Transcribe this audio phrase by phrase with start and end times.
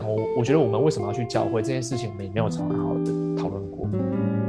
[0.00, 3.04] 我我觉得我们为什么要去教会这件事情，我们也没有好好的
[3.36, 3.88] 讨论过。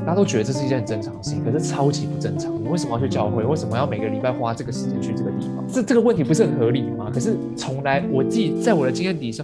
[0.06, 2.54] 大家都觉得这是一件很正常的事情，可是超级不正常。
[2.64, 3.44] 你为什么要去教会？
[3.44, 5.66] 为什么要每个礼拜花这个时间去这个地方？
[5.68, 7.10] 这这个问题不是很合理吗？
[7.12, 9.44] 可是从来我自己在我的经验底下，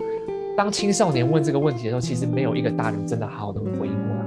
[0.56, 4.22] 当青少年问这个问题的时候，其实没有一个大人真的好好的回应过来。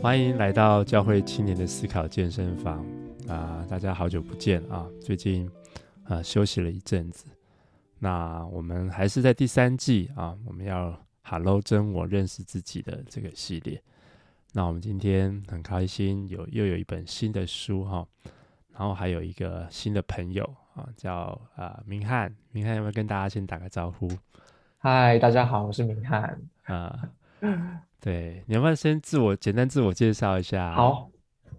[0.00, 2.82] 欢迎来到教会青年的思考健身房
[3.26, 4.86] 啊、大家好久不见啊！
[5.00, 5.46] 最近、
[6.08, 7.26] 呃、休息了一阵子，
[7.98, 10.98] 那我们还是在第三季啊，我们要。
[11.30, 13.78] Hello，真我认识自己的这个系列，
[14.54, 18.08] 那我们今天很开心有又有一本新的书哈，
[18.72, 20.42] 然后还有一个新的朋友
[20.74, 24.10] 啊，叫啊、呃、明翰，明翰要不要跟大家先打个招呼？
[24.78, 26.98] 嗨，大家好，我是明翰啊。
[28.00, 30.72] 对，你要不要先自我简单自我介绍一下？
[30.72, 31.10] 好，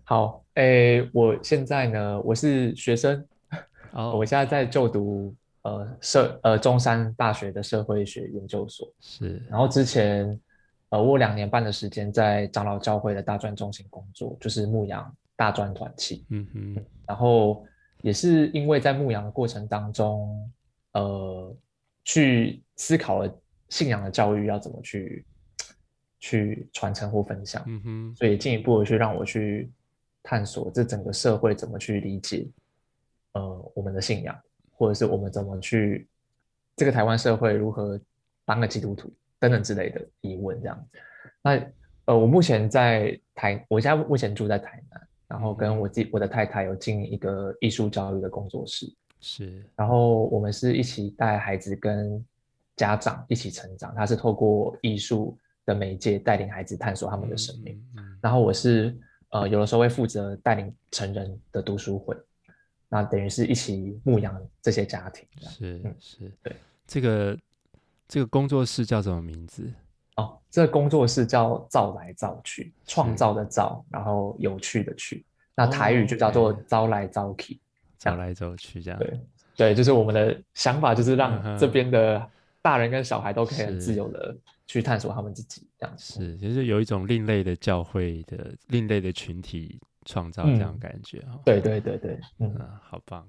[0.04, 3.24] 好，诶、欸，我现在呢，我是学生，
[3.94, 5.36] 哦，我现在在就读。
[5.64, 8.90] 呃，社呃中山大学的社会学研究所。
[9.02, 10.40] 是，然后之前
[10.88, 17.66] 呃我两年半的时间在长老教会的大专中心工作，就是牧羊大专团契，嗯哼，然后
[18.02, 20.50] 也是因为在牧羊的过程当中，
[20.94, 21.54] 呃，
[22.06, 25.26] 去思考了信仰的教育要怎么去
[26.22, 29.70] 去传承或分享，嗯哼，所以进一步的去让我去
[30.24, 32.48] 探索这整个社会怎么去理解
[33.40, 34.38] 呃我们的信仰。
[34.80, 36.08] 或者是我们怎么去
[36.78, 38.00] 这个台湾社会如何
[38.46, 40.88] 当个基督徒等等之类的疑问，这样。
[41.42, 41.62] 那
[42.06, 49.62] 呃，我目前在台，我现在目前住在台南，然后跟我自己我的太太有经营一个艺术教育的工作室，是。
[49.76, 52.26] 然后我们是一起带孩子跟
[52.78, 57.76] 家长一起成长，他是透过艺术的媒介带领孩子探索他们的生命。
[57.98, 58.18] 嗯嗯。
[58.22, 58.98] 然后我是
[59.32, 62.16] 呃有的时候会负责带领成人的读书会。
[62.92, 66.56] 那等于是一起牧养这些家庭，是、嗯、是，对，
[66.88, 67.38] 这个
[68.08, 69.72] 这个工作室叫什么名字？
[70.16, 75.24] 哦，这个工作室叫造来造去，创造的造，然后有趣的趣，
[75.54, 77.60] 那台语就叫做招来招去，
[78.00, 79.00] 招来招去这样。
[79.00, 79.20] 对
[79.56, 82.28] 对，就是我们的想法，就是让这边的
[82.60, 84.36] 大人跟小孩都可以很自由的
[84.66, 85.96] 去探索他们自己，这样。
[85.96, 89.80] 是，就是有一种另类的教会的另类的群体。
[90.10, 93.24] 创造这样感觉哈、嗯，对对对对，嗯，好棒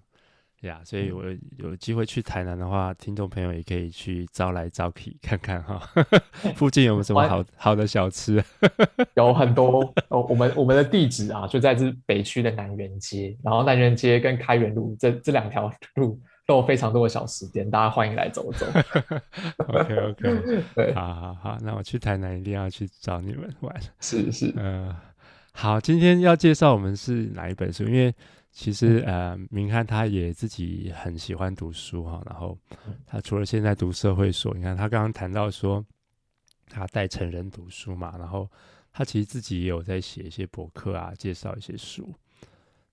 [0.62, 0.80] 呀！
[0.82, 1.22] 所以我
[1.58, 5.78] 有机会去台南的话，听众朋友也可以去招来招去看看哈，
[6.56, 8.42] 附近有没有什么好好的小吃？
[9.14, 18.66] 有很多哦，我们我们的地址啊，就在这北区的南园街，然后南园街跟开元路这这两条路都有非常多的小吃店，大家欢迎来走走。
[19.68, 23.74] OK OK，对，好好好，那我去台南一定要去找你们玩。
[24.00, 24.97] 是是，嗯、呃。
[25.60, 27.84] 好，今天要介绍我们是哪一本书？
[27.84, 28.15] 因为
[28.50, 32.22] 其实呃，明翰他也自己很喜欢读书哈。
[32.25, 32.56] 然后
[33.04, 35.84] 他除了现在读社会所，你看他刚刚谈到说
[36.66, 38.50] 他带成人读书嘛，然后
[38.91, 42.10] 他其实自己也有在写一些博客啊，介绍一些书。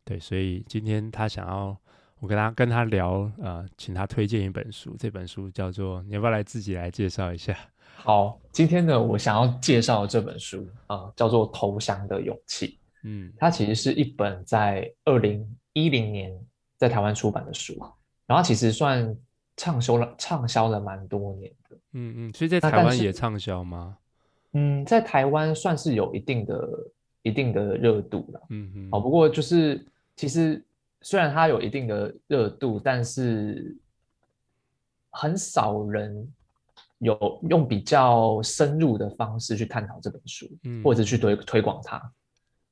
[0.04, 1.74] 对，所以今天他想要
[2.20, 4.94] 我跟他跟他聊，呃，请他推荐一本书。
[5.00, 7.58] 这本书叫做，你要不要来自己来介绍一下？
[8.00, 12.68] 好，今天呢，我想要介绍这本书啊、呃，叫做《投降的勇气》。
[13.04, 16.32] 嗯，它其实是一本在二零一零年
[16.78, 17.76] 在台湾出版的书，
[18.26, 19.14] 然后其实算
[19.58, 21.76] 畅销了，畅销了蛮多年的。
[21.94, 23.98] 嗯嗯，所以在台湾也畅销吗？
[24.54, 26.70] 嗯，在台湾算是有一定的、
[27.24, 28.42] 一定的热度了。
[28.52, 29.84] 嗯嗯，好，不过就是
[30.16, 30.64] 其实
[31.02, 33.76] 虽然它有一定的热度，但是
[35.10, 36.32] 很少人。
[37.00, 42.12] 有用比较深入的方式去探讨这本书，嗯，或者去推推广它。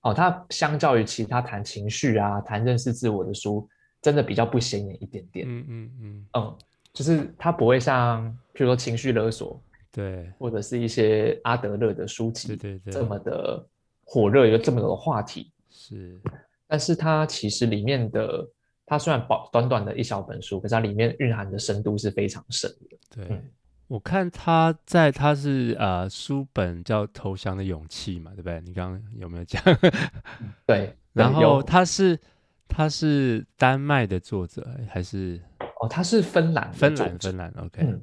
[0.02, 3.68] 哦，它相较于其他谈情绪啊、谈认识自我的书，
[4.02, 5.47] 真的比较不显眼一点点。
[5.47, 6.58] 嗯嗯嗯嗯，
[6.94, 9.59] 就是它不会像，譬如说情绪勒索，
[9.91, 13.68] 对，或者是一些阿德勒的书籍，对对对，这么的
[14.03, 15.52] 火热，有这么多的话题。
[15.69, 16.19] 是，
[16.68, 18.47] 但是它其实里面的，
[18.86, 22.98] 它虽然薄短短的一小本书，可是它里面蕴含的深度是非常深的。
[23.16, 23.25] 对。
[23.30, 23.44] 嗯
[23.87, 28.59] 我看他在，他是呃书本叫《投降的勇气》嘛，对不对？
[28.61, 29.61] 你刚刚有没有讲？
[30.65, 32.19] 对，然后他是
[32.67, 35.39] 他是丹麦的作者还是？
[35.79, 37.53] 哦，他是芬兰，芬兰，芬兰。
[37.57, 37.99] OK，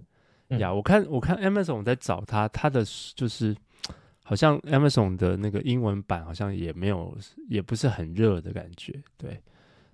[0.59, 2.85] 呀、我看我看 Amazon 在找他，他的
[3.17, 3.57] 就是
[4.23, 7.17] 好像 Amazon 的那个英文版好像也没有，
[7.49, 9.43] 也不是很热的感觉，对。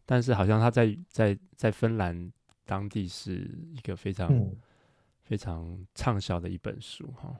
[0.04, 2.30] 但是好像他在在在芬兰
[2.66, 4.28] 当地是一个非常。
[4.30, 4.54] 嗯
[5.28, 7.38] 非常畅销的一本书哈，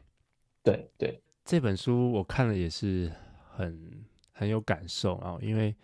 [0.63, 3.11] 对对，这本书我看了也是
[3.55, 5.75] 很很有感受啊，因为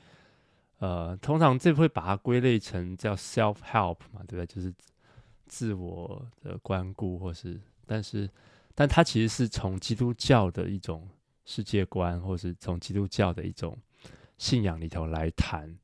[0.81, 4.47] 呃，通常这会把它归类成叫 self help 嘛，对不对？
[4.47, 4.71] 就是
[5.47, 8.29] 自我的关顾，或是，但是，
[8.75, 11.09] 但它其实是从基督教的一种
[11.47, 13.79] 世界观，或是从基督教的一种
[14.37, 15.75] 信仰里头来谈，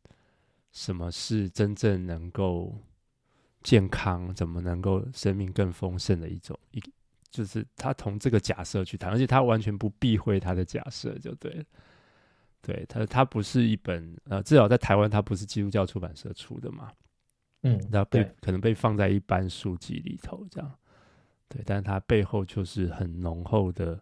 [0.70, 2.76] 什么是真正能够
[3.62, 6.82] 健康，怎么能够生命更丰盛的一种一，
[7.30, 11.64] 就是他从这个假设去谈，而且他完全不避讳他的假设，就对了。
[12.62, 16.92] 对他，他不是一本呃，至少在台湾，他不是基督教出版社出的嘛，
[17.62, 20.78] 嗯，那被可能被放在一般书籍里头这样，
[21.48, 23.98] 对，但是它背后就是很浓厚的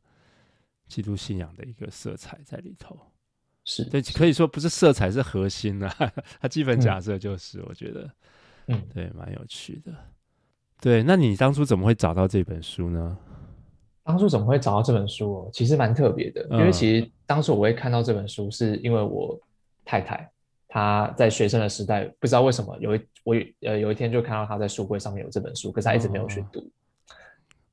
[0.88, 2.99] 基督信仰的一个色彩在里头，
[3.64, 5.94] 是对，可以说不是色彩是核心啊，
[6.40, 8.12] 它基本假设就是，我觉得，
[8.69, 9.93] 嗯，对，蛮有趣的，
[10.81, 13.19] 对，那你当初怎么会找到这本书呢？
[14.05, 15.50] 当初怎么会找到这本书哦？
[15.53, 19.38] 其实蛮特别的，因为其实当初我会看到这本书，是因为我
[19.85, 20.31] 太太
[20.67, 26.61] 她在学生的时代，不知道为什么有一我呃有一天就看到她在书柜上面有这本书，可是她一直没有去读。
[26.61, 26.71] 哦、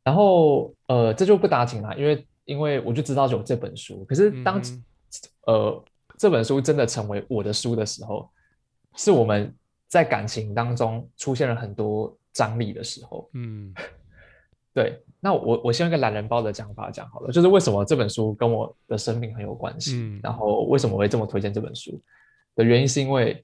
[0.04, 4.84] 然后呃这就不打紧了，因为因为我就知道有这本书，可是当、嗯、
[5.48, 5.84] 呃
[6.18, 8.30] 这本书真的成为我的书的时候，
[8.96, 9.54] 是我们
[9.88, 13.74] 在感情当中出现了很多张力的时候，嗯，
[14.74, 15.02] 对。
[15.22, 22.00] 那我我先用一个懒人包的讲法讲好了，就是为什么这本书跟我的生命很有关系，嗯、然后为什么我会这么推荐这本书
[22.56, 23.44] 的原因，是因为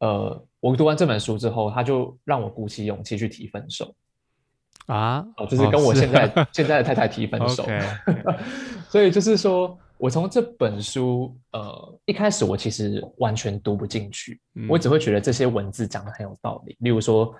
[0.00, 3.94] 呃，我读完这本书之后，他就让我鼓起勇气去提分手
[4.84, 7.64] 啊，哦，就是跟我现在、哦、现在的太太提分手，
[8.90, 17.32] 所以就是说我从这本书呃一开始我其实完全读不进去，嗯、我只会觉得这些文字讲得很有道理，例如说。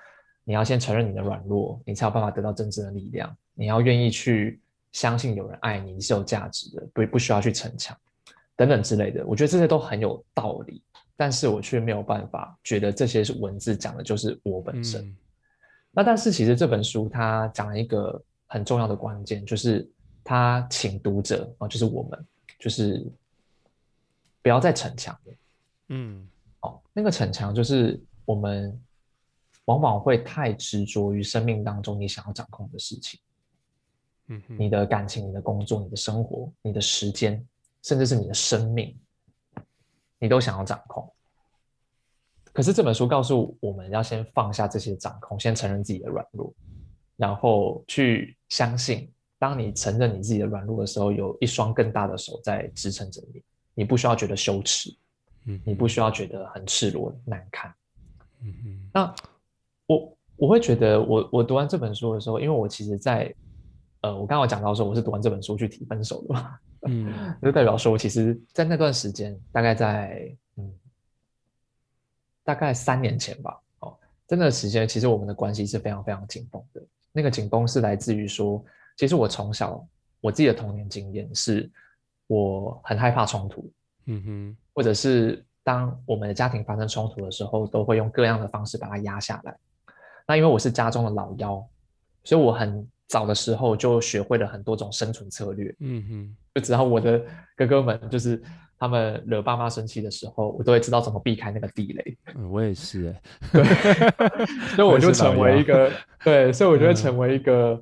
[0.45, 3.33] 你要先承认你的软弱，你才有办法得到真正的力量。
[3.55, 4.61] 你要愿意去
[4.91, 7.97] 相信有人爱你，你是有价值的，不不需要去逞强，
[8.57, 9.25] 等等之类的。
[9.25, 10.83] 我觉得这些都很有道理，
[11.17, 15.03] 但是我却没有办法觉得这些是文字讲的就是我本身。
[15.03, 15.17] 嗯、
[15.93, 19.89] 那但是其实这本书它讲了一个很重要的关键，就是
[20.25, 22.27] 它请读者啊，就是我们，
[22.63, 23.05] 就是
[24.41, 25.35] 不要再逞强了。
[25.89, 26.27] 嗯，
[26.61, 28.81] 哦，那个逞强就是我们。
[29.67, 33.21] 往往会太执着于生命当中你想要掌控的事情，
[34.27, 37.47] 嗯，你的感情、你的工作、你的生活、你的时间，
[37.81, 38.99] 甚至是你的生命，
[40.19, 41.09] 你都想要掌控。
[42.53, 46.53] 可是这本书告诉我们要先放下这些掌控，先承认自己的软弱，
[47.17, 49.09] 然后去相信，
[49.43, 53.43] 当你承认你自己的软弱的时候，有一双更大的手在支撑着你，
[53.75, 54.95] 你不需要觉得羞耻，
[55.47, 57.75] 嗯，你不需要觉得很赤裸难看，
[58.45, 59.15] 嗯嗯，那。
[59.89, 63.35] 我我会觉得我，我我读完这本书的时候，因为我其实在，在
[64.03, 66.59] 呃，我刚刚讲到说，我是读完这本书去提分手的嘛，
[66.89, 67.13] 嗯，
[67.43, 70.73] 就代表说，我其实，在那段时间，大概在嗯，
[72.45, 73.95] 大概三年前吧，哦，
[74.25, 76.81] 在那段时间，其实我们的关系是非常非常紧绷的。
[77.11, 78.65] 那个紧绷是来自于说，
[78.97, 79.85] 其实我从小
[80.21, 81.71] 我自己的童年经验是，
[82.27, 83.71] 我很害怕冲突，
[84.07, 89.57] 嗯哼，或者是当我们的家庭发生冲突的时候，都会用各样的方式把它压下来。
[90.27, 91.67] 那因为我是家中的老幺，
[92.25, 95.75] 所以我很早的时候就学会了很多种生存策略。
[95.81, 97.21] 嗯哼，就只要我的
[97.57, 98.41] 哥哥们就是
[98.79, 102.19] 他们惹爸妈生气的时候，我都会知道怎么避开那个地雷。
[102.35, 103.23] 嗯、我也是哎，
[103.53, 105.91] 对，所以我就成为一个
[106.25, 107.73] 对，所以我就会成为一个、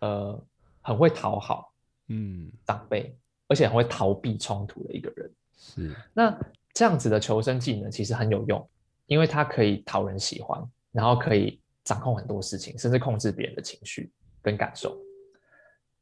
[0.00, 0.44] 嗯、呃
[0.82, 1.72] 很会讨好
[2.08, 3.16] 嗯长辈，
[3.46, 5.30] 而且很会逃避冲突的一个人。
[5.56, 6.38] 是，那
[6.72, 8.68] 这样子的求生技能其实很有用，
[9.06, 11.60] 因为它可以讨人喜欢，然后可以。
[11.84, 14.94] 掌控很多事情，甚至控制别人的情绪跟感受。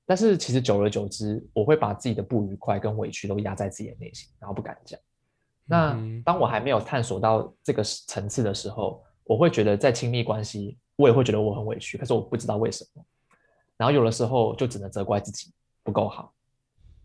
[0.04, 4.98] 但是其实久而久之，我会把自己的不愉快跟委屈都压在自己的内心，然后不敢讲。
[5.64, 13.06] 那当我还没有探索到这个层次的时候，我会觉得在亲密关系，我也会觉得我很委屈，可是我不知道为什么。
[13.76, 15.52] 然后有的时候就只能责怪自己
[15.82, 16.32] 不够好，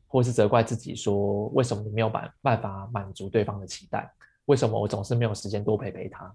[0.08, 4.12] 或是责怪自己说，为什么你没有办办法满足对方的期待？
[4.46, 6.34] 为什么我总是没有时间多陪陪他？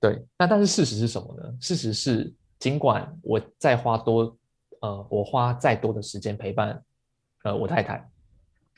[0.00, 1.56] 对，那但是事实是什么呢？
[1.60, 4.36] 事实是，尽管我再花多，
[4.80, 6.82] 呃，我花再多的时间陪伴，
[7.44, 8.10] 呃，我太太，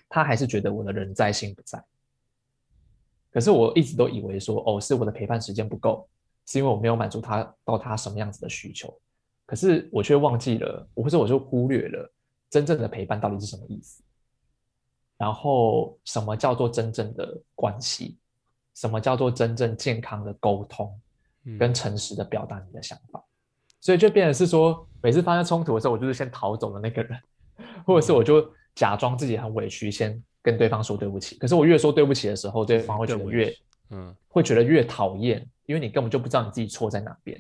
[0.09, 1.83] 她还是觉得我的人在心不在。
[3.33, 6.07] 可是我一直都以为说，哦，是我的陪伴时间不够，
[6.47, 8.95] 是因为我没有满足她到她什么样子的需求。
[9.46, 12.12] 可是我却忘记了，或者我就忽略了
[12.50, 14.02] 真正的陪伴到底是什么意思。
[15.16, 18.16] 然后，什么叫做真正的关系？
[18.74, 20.92] 什么叫做真正健康的沟通？
[21.58, 23.22] 跟诚实的表达你的想法，
[23.78, 27.20] 所以就变成是说，每次发生冲突的时候，我就是先逃走的那个人，
[27.84, 31.36] 或者是我就假装自己很委屈，先跟对方说对不起。
[31.36, 33.54] 可是我越说对不起的时候，对方会觉得越
[33.90, 37.38] 嗯，会觉得越讨厌，因为你根本就不知道你自己错在哪边。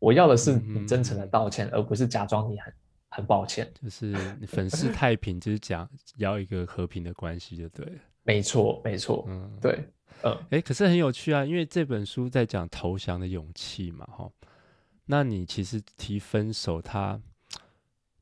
[0.00, 2.72] 我要的是你真诚的道歉，嗯、而不是假装你很
[3.10, 3.70] 很抱歉。
[3.80, 4.06] 就是
[4.40, 8.00] 你粉饰太平，就是讲要一个和平的关系就对了。
[8.22, 9.78] 没错，没错，嗯，对，
[10.22, 14.30] 嗯，哎，可是很有趣啊，因为这本书在讲投降的勇气嘛，哈。
[15.04, 17.60] 那你其实提分手他，他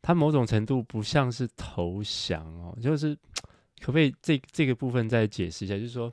[0.08, 3.14] 他某种程度不像是投降哦，就是
[3.80, 5.75] 可不可以这这个部分再解释一下？
[5.75, 6.12] 就是说，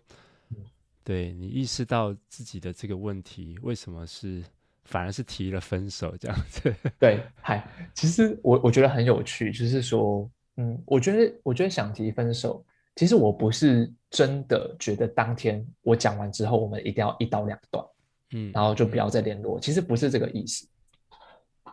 [1.04, 4.44] 对你意识到自己的这个问题，为什么是？
[4.86, 12.64] 反而是提了分手这样子， 对，嗨，其实我我觉得很有趣，就是说，嗯，我觉得我觉得想提分手，
[12.96, 17.84] 其实我不是真的觉得当天我讲完之后，我们一定要一刀两断，
[18.32, 20.68] 嗯，然后就不要再联络，其实不是这个意思。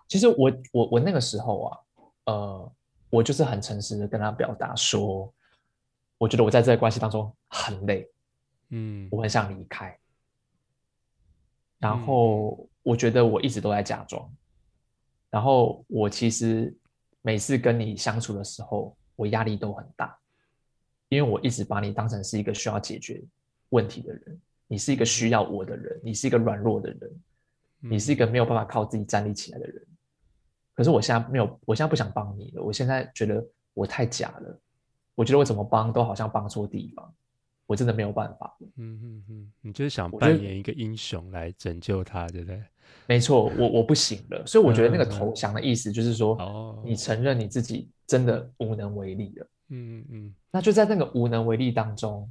[0.08, 1.78] 其实我我我那个时候啊，
[2.24, 2.72] 呃，
[3.10, 5.30] 我就是很诚实的跟他表达说，
[6.16, 8.08] 我觉得我在这个关系当中很累，
[8.70, 9.98] 嗯，我很想离开，
[11.78, 12.66] 然后。
[12.82, 14.28] 我觉得我一直都在假装，
[15.30, 16.74] 然后我其实
[17.20, 20.18] 每次跟你相处的时候，我压力都很大，
[21.08, 23.22] 因为我一直把你当成是一个需要解决
[23.68, 27.10] 问题的人，你是一个需要我的人，你是一个软弱的人，
[27.78, 29.86] 你是一个没有办法靠自己站立起来的人。
[30.74, 34.58] 可是我现在没有，我现在不想帮你了，我现在觉得我太假了，
[35.14, 37.14] 我觉得我怎么帮都好像帮错地方。
[37.66, 38.56] 我真的没有办法。
[38.76, 42.62] 嗯嗯嗯，你就是想扮演一个英雄来拯救他，对不对？
[43.06, 49.46] 没错，我我不行了，所以我觉得那个投降的意思就是说，嗯、你承认你自己真的无能为力了。
[49.68, 50.34] 嗯嗯嗯。
[50.50, 52.30] 那就在那个无能为力当中，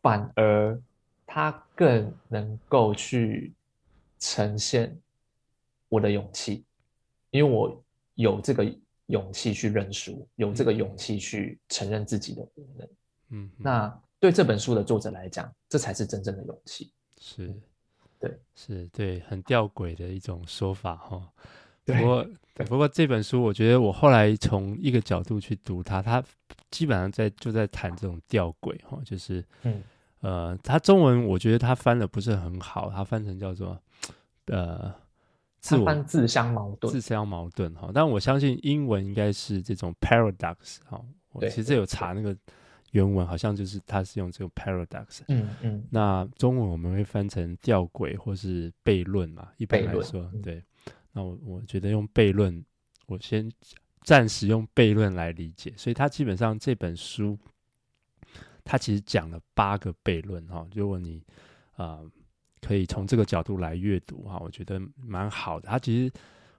[0.00, 0.80] 反而
[1.26, 3.52] 他更能够去
[4.18, 4.96] 呈现
[5.88, 6.64] 我的勇气，
[7.30, 8.64] 因为我有这个
[9.06, 12.88] 勇气去认输，有这个勇气去承认自己的无能。
[13.30, 16.92] 嗯，那对这本书的作者来讲，这才是真正的勇气。
[17.18, 17.52] 是，
[18.20, 21.28] 对，是对，很吊诡的一种说法哈。
[21.84, 22.26] 不过，
[22.66, 26.22] 不过这本书，我觉得我后来从一个角度去读它，它
[26.70, 29.82] 基本上在就在谈这种吊诡哈，就是，嗯，
[30.20, 33.78] 呃，它中文我觉得它翻的不是很好，它翻成叫做
[34.46, 34.94] 呃，
[35.60, 37.90] 自我自相矛盾，自相矛盾哈。
[37.92, 41.00] 但我相信英文应该是这种 paradox 哈。
[41.32, 42.36] 我其实有查那个。
[42.96, 50.62] 原文好像就是他是用这个 paradox，嗯嗯，那中文我们会翻成吊诡或是悖论嘛，一般来说，嗯、对。
[51.12, 52.64] 那我我觉得用悖论，
[53.06, 53.52] 我先
[54.02, 55.74] 暂时用悖论来理解。
[55.76, 57.38] 所以他基本上这本书，
[58.64, 60.66] 他其实讲了八个悖论哈。
[60.74, 61.22] 如果你
[61.72, 62.10] 啊、呃、
[62.62, 65.68] 可以从这个角度来阅读哈，我觉得蛮好的。
[65.68, 66.10] 他其实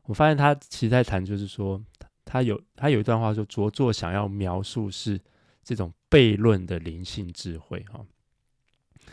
[0.04, 1.82] 我发现他其实在谈就是说，
[2.24, 5.20] 他有他有一段话说，着作想要描述是。
[5.68, 8.00] 这种悖论的灵性智慧，哈，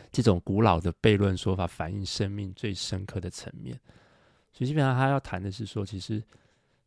[0.09, 3.77] 这种古老的悖论说法反映生命最深刻的层面。
[4.53, 6.23] 所以基本上他要谈的是说，其实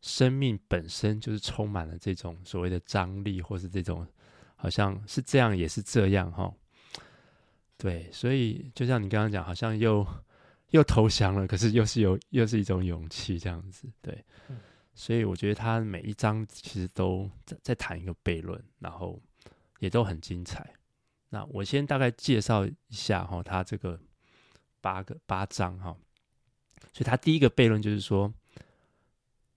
[0.01, 4.07] 生命本身就是充满了这种所谓的张力，或是这种
[4.55, 6.51] 好像是这样也是这样，哈。
[7.77, 10.03] 对，所以就像你刚刚讲，好像又
[10.71, 13.87] 又投降了，可是又是有又是一种勇气这样子。
[14.01, 14.25] 对，
[14.95, 19.21] 所以我觉得他每一章其实都在在谈一个悖论，然后。
[19.79, 20.73] 也都很精彩。
[21.29, 23.99] 那我先大概介绍一下哈，他这个
[24.81, 25.95] 八个八章哈。
[26.91, 28.33] 所以他第一个悖论就是说，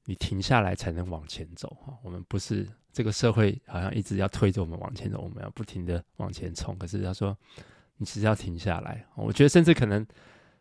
[0.04, 1.98] 你停下来才能往前走哈。
[2.02, 6.76] 我们不是这个社会好像一直要推着我们往前走，我们要不停的往前冲。
[6.76, 7.34] 可是他说，
[7.96, 9.06] 你其实要停下来。
[9.14, 10.06] 我觉得甚至可能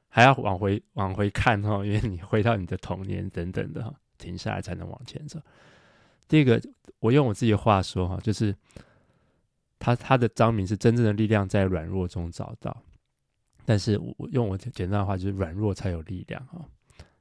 [0.08, 5.42] 还要往回往回看哈，因为你回到你的童年等等的哈，停下来才能往前走。
[6.30, 6.62] 第二个，
[7.00, 8.56] 我用我自己的话说哈，就是。
[9.82, 12.84] 他他的章名是真正的力量在软弱中找到，
[13.66, 16.62] 但是我用我简单的话就是软弱才有力量啊，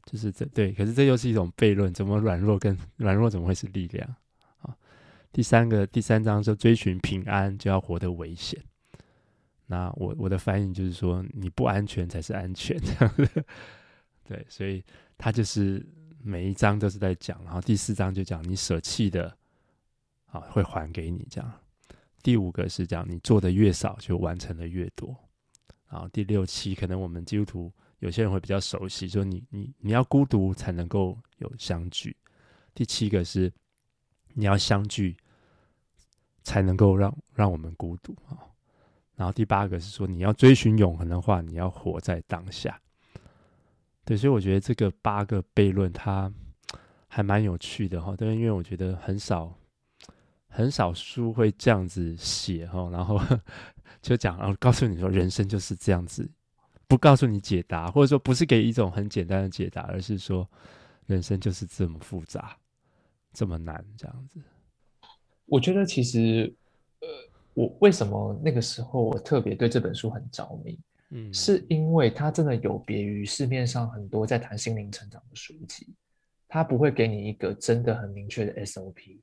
[0.04, 4.14] 就是这对，可是这又是一种悖论，怎么软弱跟软弱怎么会是力量
[4.60, 4.76] 啊？
[5.32, 8.62] 第三个第三章就追寻平安就要活得危险，
[9.64, 13.44] 那我我的翻译就是说你不安全才是安全，这样子，
[14.24, 14.84] 对，所以
[15.16, 15.82] 他就是
[16.22, 19.34] 每一章都是在讲，然后第四章就讲你舍弃的
[20.26, 21.50] 啊会还给你这样。
[22.22, 25.16] 第五个是讲，你做的越少，就完成的越多。
[25.88, 32.16] 然后第六七，可能我们基督徒有些人会比较熟悉，说你你你要孤独才能够有相聚。
[32.74, 33.52] 第七个是
[34.34, 35.16] 你要相聚
[36.42, 38.38] 才能够让让我们孤独啊。
[39.16, 42.80] 然后第八个是说你要追寻永恒的话，你要活在当下。
[44.04, 46.32] 对，所以我觉得这个八个悖论它
[47.08, 48.14] 还蛮有趣的哈。
[48.14, 49.54] 对，因为我觉得很少。
[50.52, 53.18] 很少书会这样子写哈，然后
[54.02, 56.28] 就讲，然后告诉你说，人生就是这样子，
[56.88, 60.48] 不告诉你解答，或者说不是给一种很简单的解答，而是说
[61.06, 62.56] 人生就是这么复杂，
[63.32, 64.40] 这么难，这样子。
[65.46, 66.52] 我觉得其实，
[67.00, 67.08] 呃，
[67.54, 70.78] 我为什么那个时候我特别对这本书很着迷，
[71.10, 75.86] 嗯，是因为它真的有别于市面上很多在谈心灵成长的书籍，
[76.48, 79.18] 它不会给你一个真的很明确的 SOP，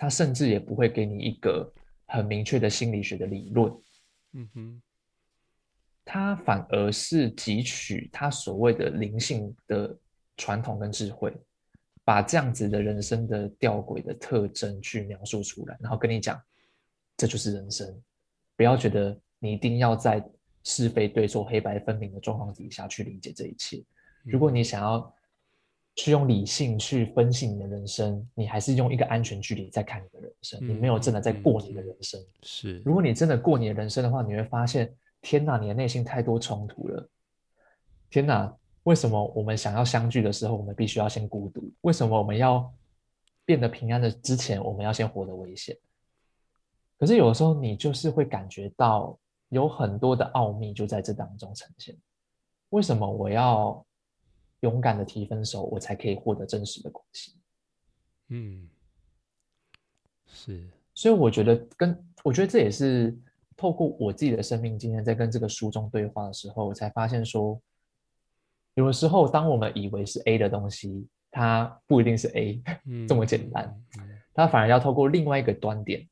[0.00, 1.70] 它甚至也不会给你一个
[2.06, 3.70] 很明确的心理学的理论，
[4.32, 4.82] 嗯哼，
[6.06, 9.94] 他反而是汲取他所谓的灵性的
[10.38, 11.30] 传统跟智慧。
[12.02, 16.40] 把这样子的人生的吊诡的特征去描述出来，然后跟你讲，
[17.14, 17.86] 这就是人生。
[18.56, 20.26] 不要觉得你一定要在
[20.64, 23.84] 是非对错、黑白分明的状况底下去理解这一切。
[24.24, 25.14] 如果你想要
[25.96, 32.20] 去用理性去分析你的人生，你还是用一个安全距离在看你的人生，你没有真的在过你的人生。
[32.42, 37.08] 是，如果你真的过你的人生的话，你会发现，天哪，你的内心太多冲突了。
[38.08, 38.54] 天哪！
[38.84, 41.70] 为什么我们想要相聚的时候，我们必须要先孤独？
[41.82, 42.72] 为什么我们要
[43.44, 45.76] 变得平安的之前，我们要先活得危险？
[46.98, 49.18] 可是有的时候，你就是会感觉到
[49.50, 51.94] 有很多的奥秘就在这当中呈现。
[52.70, 53.84] 为什么我要
[54.60, 57.34] 勇敢的提分手，我才可以获得真实的关系？
[58.28, 58.68] 嗯，
[60.26, 60.68] 是。
[60.94, 63.16] 所以我觉得跟，跟我觉得这也是
[63.56, 67.60] 透过我自己的生命经验，在跟这个书中对话的时候，我才发现说。
[68.74, 73.78] 有的时候，当我们以为是 A 的东西，它不一定是 A、嗯、这么简单，
[74.32, 76.08] 它反而要透过另外一个端点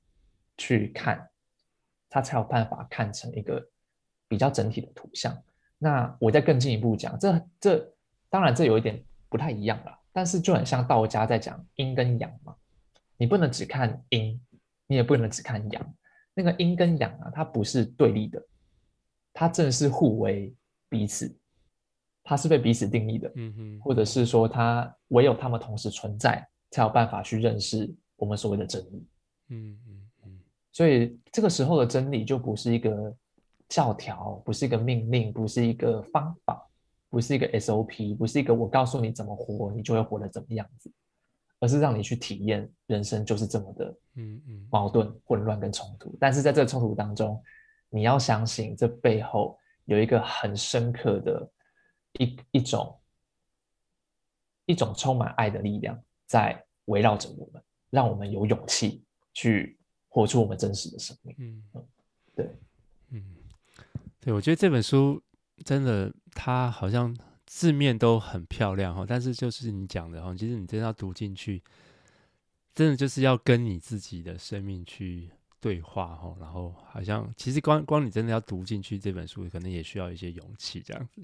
[0.59, 1.31] 去看，
[2.11, 3.65] 它才有办法看成一个
[4.27, 5.41] 比较整体的图像。
[5.79, 7.95] 那我再更进一步讲，这这
[8.31, 12.55] 当然这有一点不太一样了，但是就很像道家在讲阴跟阳嘛，
[13.17, 14.41] 你不能只看阴，
[14.87, 15.95] 你也不能只看阳。
[16.35, 18.41] 那个阴跟阳啊，它不是对立的，
[19.33, 20.55] 它正是互为
[20.89, 21.35] 彼此。
[22.25, 29.09] 它是被彼此定义的，嗯哼，或者是说，它唯有它们同时存在，才有办法去认识我们所谓的真理，
[29.49, 30.41] 嗯嗯嗯。
[30.71, 33.17] 所以这个时候的真理就不是一个
[33.67, 36.68] 教条，不是一个命令，不是一个方法，
[37.11, 40.91] 不是一个 SOP，不是一个我告诉你怎么活，你就会活得怎么样子，
[41.61, 46.17] 而是让你去体验人生就是这么的，嗯嗯，矛盾、混乱跟冲突。
[46.21, 47.43] 但是在这个冲突当中，
[47.89, 51.51] 你要相信这背后有一个很深刻的。
[52.19, 52.99] 一一种
[54.65, 61.37] 一种充满爱的力量在围绕着我们，让我们有勇气去活出我们真实的生命。
[61.39, 61.63] 嗯，
[62.35, 62.51] 对，
[63.11, 63.23] 嗯，
[64.19, 65.23] 对，我觉得这本书
[65.65, 71.61] 真的，它好像字面都很漂亮哈，但是就是你讲的哈，其实你真的要读进去，
[72.73, 75.29] 真的就是要跟你自己的生命去
[75.61, 81.21] 对话哈，然后好像其实光光你真的要读进去这本书，可能也需要一些勇气这样子。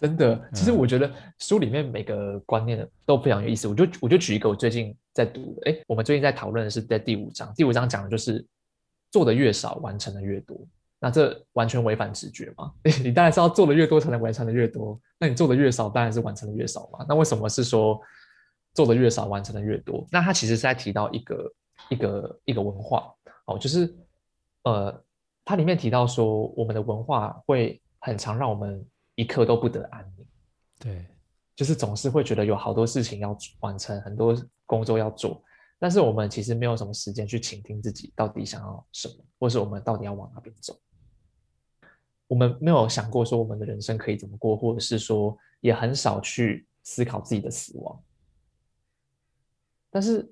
[0.00, 3.68] 真的，其实我觉得书里面每个观念都非常有意思。
[3.68, 8.42] 我就我就举一个我最近在读的，哎，我们最近在讨论的是在第五章，第五章讲的就是
[9.10, 10.56] 做的越少，完成的越多。
[10.98, 12.72] 那这完全违反直觉嘛？
[13.02, 15.00] 你当然是要做的越多才能完成的越多。
[15.18, 17.04] 那你做的越少，当然是完成的越少嘛？
[17.08, 18.00] 那为什么是说
[18.74, 20.06] 做的越少，完成的越多？
[20.10, 21.52] 那他其实是在提到一个
[21.88, 23.12] 一个一个文化
[23.46, 23.94] 哦，就是
[24.64, 25.04] 呃，
[25.44, 28.84] 它里面提到说我们的文化会很常让我们。
[29.18, 30.24] 一刻都不得安宁，
[30.78, 31.04] 对，
[31.56, 34.32] 就是总是会觉得有好多事情要完成，很多
[34.64, 35.42] 工作要做，
[35.76, 40.78] 但是我们其实没有什么时间去倾听自己到底想要什么，或是我们到底要往哪边走。
[42.28, 48.00] 我们没有想过说我们的人生可以怎么过，或者是说也很少去思考自己的死亡。
[49.90, 50.30] 但是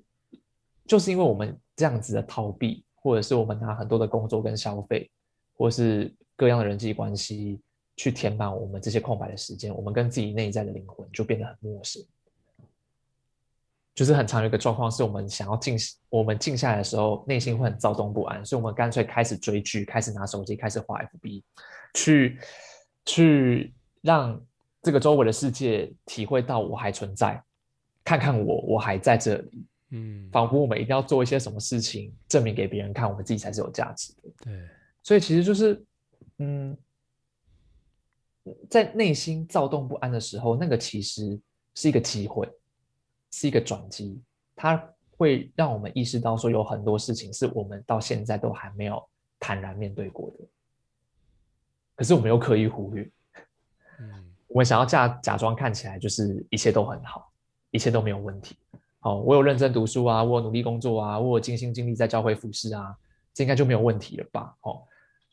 [0.85, 5.11] 就是因为我们这样子的逃避，或者是我们拿很多的工作跟消费，
[5.57, 7.59] 或是各样的人际关系。
[7.99, 11.99] 去填满我们这些空白的时间，我们跟自己内在的灵魂就变得很陌生。
[13.95, 15.75] 就是很常有一个状况，是我们想要静，
[16.07, 21.41] 我们静下来的时候，内心会很躁动不安，所以我们干脆开始追剧，开始拿手机，开始画 FB，
[21.93, 22.39] 去
[23.05, 24.39] 去让
[24.81, 27.41] 这个周围的世界体会到我还存在，
[28.03, 29.65] 看看我，我还在这里。
[29.91, 34.29] 嗯，仿佛我们一定要做一些什么事情，证明给别人看，我们自己才是有价值的。
[34.43, 34.67] 对，
[35.03, 35.85] 所以其实就是，
[36.39, 36.77] 嗯。
[38.69, 41.37] 在内心躁动不安的时候，那个其实
[41.75, 42.49] 是一个机会，
[43.29, 44.21] 是一个转机。
[44.55, 44.81] 它
[45.17, 49.05] 会让我们意识到，说有很多事情是我们到现在都还没有
[49.37, 50.45] 坦然面对过的。
[51.97, 53.03] 可是我们又刻意忽略。
[53.99, 57.29] 嗯，我们想要假假装看起来就是一切都很好，
[57.71, 58.55] 一切都没有问题。
[58.99, 62.95] 好，我有认真读书啊，我有努力工作啊，我有尽心尽力在教会服侍啊，
[63.33, 64.55] 这应该就没有问题了吧？
[64.61, 64.83] 哦，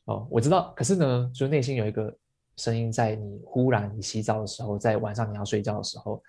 [0.07, 2.14] 哦，我知道，可是呢，就内心有一个
[2.57, 6.22] 声音，在你忽然你洗澡的时候，在晚上你要睡觉的时候，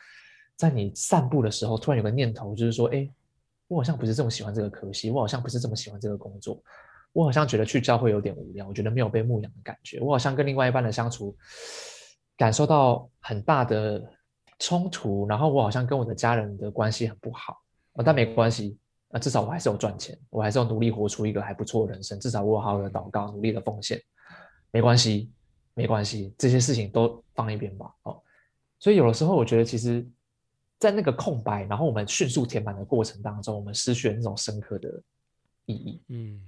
[0.55, 3.07] 在你散步的时候，突然有个念头，就是说，哎，
[3.67, 6.61] 我好像不是这么喜欢这个科系，我好像不是这么喜欢这个工作，
[7.15, 11.33] 我好像觉得去教会有点无聊，我觉得没有被牧养的感觉，我好像跟另外一半的相处
[12.35, 14.03] 感受到很大的
[14.59, 17.57] 冲突，然后我好像跟我的家人的关系很不好，
[17.93, 18.77] 啊，但没关系。
[19.11, 22.19] 啊至少我还是有赚钱，我还是要努力活出一个还不错的人生。
[22.19, 24.01] 至少我有好好的祷告，努力的奉献，
[24.71, 25.31] 没关系，
[25.73, 27.89] 没关系，这些事情都放一边吧。
[28.03, 28.21] 哦，
[28.77, 30.05] 所以有的时候我觉得，其实，
[30.79, 34.89] 在那个空白，然后我们迅速填满的过程当中，我们失去了那种深刻的
[35.65, 36.01] 意义。
[36.09, 36.41] 嗯，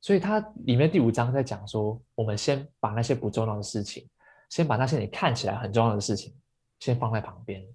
[0.00, 4.08] 所以它里面第五章在讲说，我们先把那些不重要的事情，
[4.48, 6.34] 先把那些你看起来很重要的事情，
[6.78, 7.66] 先放在旁边，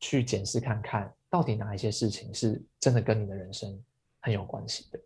[0.00, 1.12] 去检视看看。
[1.28, 3.82] 到底哪一些事情是真的跟你的人生
[4.20, 5.00] 很有关系的？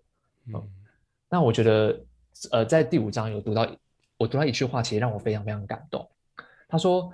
[0.47, 0.71] 嗯，
[1.29, 2.05] 那我觉得，
[2.51, 3.65] 呃，在第五章有读到，
[4.17, 6.09] 我读到一句话，其实让我非常非常感动。
[6.69, 7.13] 他说，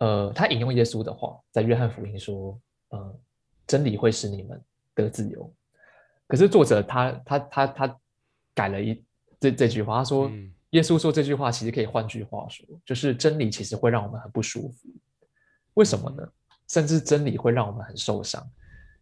[0.00, 3.16] 呃，他引用耶稣的话，在约翰福音说，呃，
[3.66, 4.60] 真理会使你们
[4.94, 5.52] 得自由。
[6.26, 8.00] 可是作者他他他他
[8.58, 9.04] 改了一
[9.38, 10.28] 这这句话，他说，
[10.70, 14.88] 耶稣说这句话其实可以换句话说，就是真理其实会让我们很不舒服。
[15.74, 16.28] 为什么呢？
[16.66, 18.44] 甚至真理会让我们很受伤，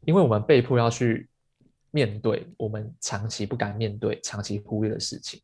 [0.05, 1.27] 因为我们被迫要去
[1.91, 5.41] 面对我们长期不敢面对、长期忽略的事情。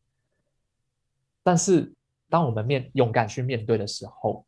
[1.41, 1.91] 但是，
[2.29, 4.45] 当我们面勇敢去面对的时候，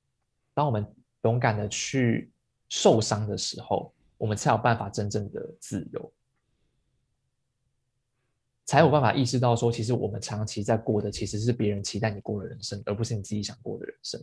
[0.53, 0.85] 当我们
[1.23, 2.31] 勇敢的去
[2.69, 6.13] 受伤的时候，我们才有办法真正的自由，
[8.65, 14.21] 才有办法意识到说，其实我们长期在过的其实是别人期待你过的人生，而不是你自己想过的人生。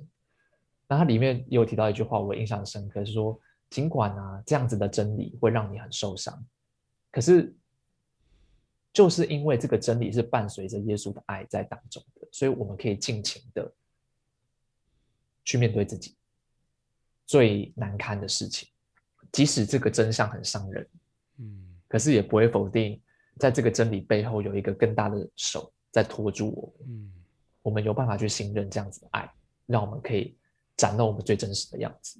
[0.88, 6.44] 那它里面也有提到一句话，我印象很深刻，是说，尽管啊这样子的真理会让你很受伤，
[7.10, 7.54] 可是
[8.92, 13.72] 就是因为这个真理是伴随着耶稣的爱在当中的，所以我们可以尽情的
[15.44, 16.16] 去面对自己
[17.24, 18.68] 最难堪的事情，
[19.30, 20.86] 即使这个真相很伤人，
[21.38, 23.00] 嗯，可是也不会否定，
[23.38, 27.12] 在这个真理背后有一个更大的手在托住我们，嗯，
[27.62, 29.30] 我们有办法去信任这样子的爱，
[29.66, 30.36] 让我们可以。
[30.74, 32.18] 展露我们最真实的样子，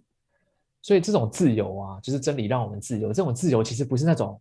[0.83, 3.09] 所以这种自由啊，就是真理让我们自由。
[3.12, 4.40] 这种自由其实不是那种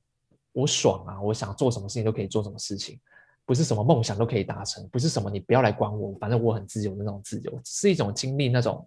[0.52, 3.00] 我爽啊，我想做什么事情都可以做什么事情，
[3.46, 8.86] 不是什么梦想都可以达成，不是什么你不要来管我，反正我很自由的那种自由，是一种经历那种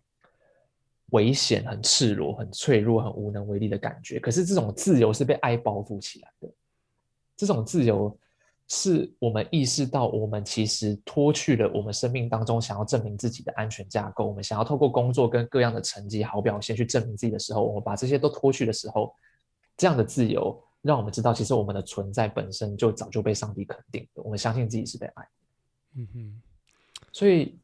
[1.06, 4.20] 危险、很赤裸、很脆弱、很无能为力的感觉。
[4.20, 6.48] 可是这种自由是被爱包覆起来的，
[7.36, 8.16] 这种自由。
[8.66, 14.26] 是我们意识到，我们其实脱去了我们生命当中想要证明自己的安全架构。
[14.26, 19.14] 我们想要透过工作跟各样的成绩、好表现去证明自己的时候，我们把这些都脱去的时候，
[19.76, 24.22] 这样的自由让我们知道，其实我们的存在本身就早就被上帝肯定的。
[24.22, 25.28] 我们相信自己是被爱。
[25.96, 26.42] 嗯哼。
[27.12, 27.58] 所以，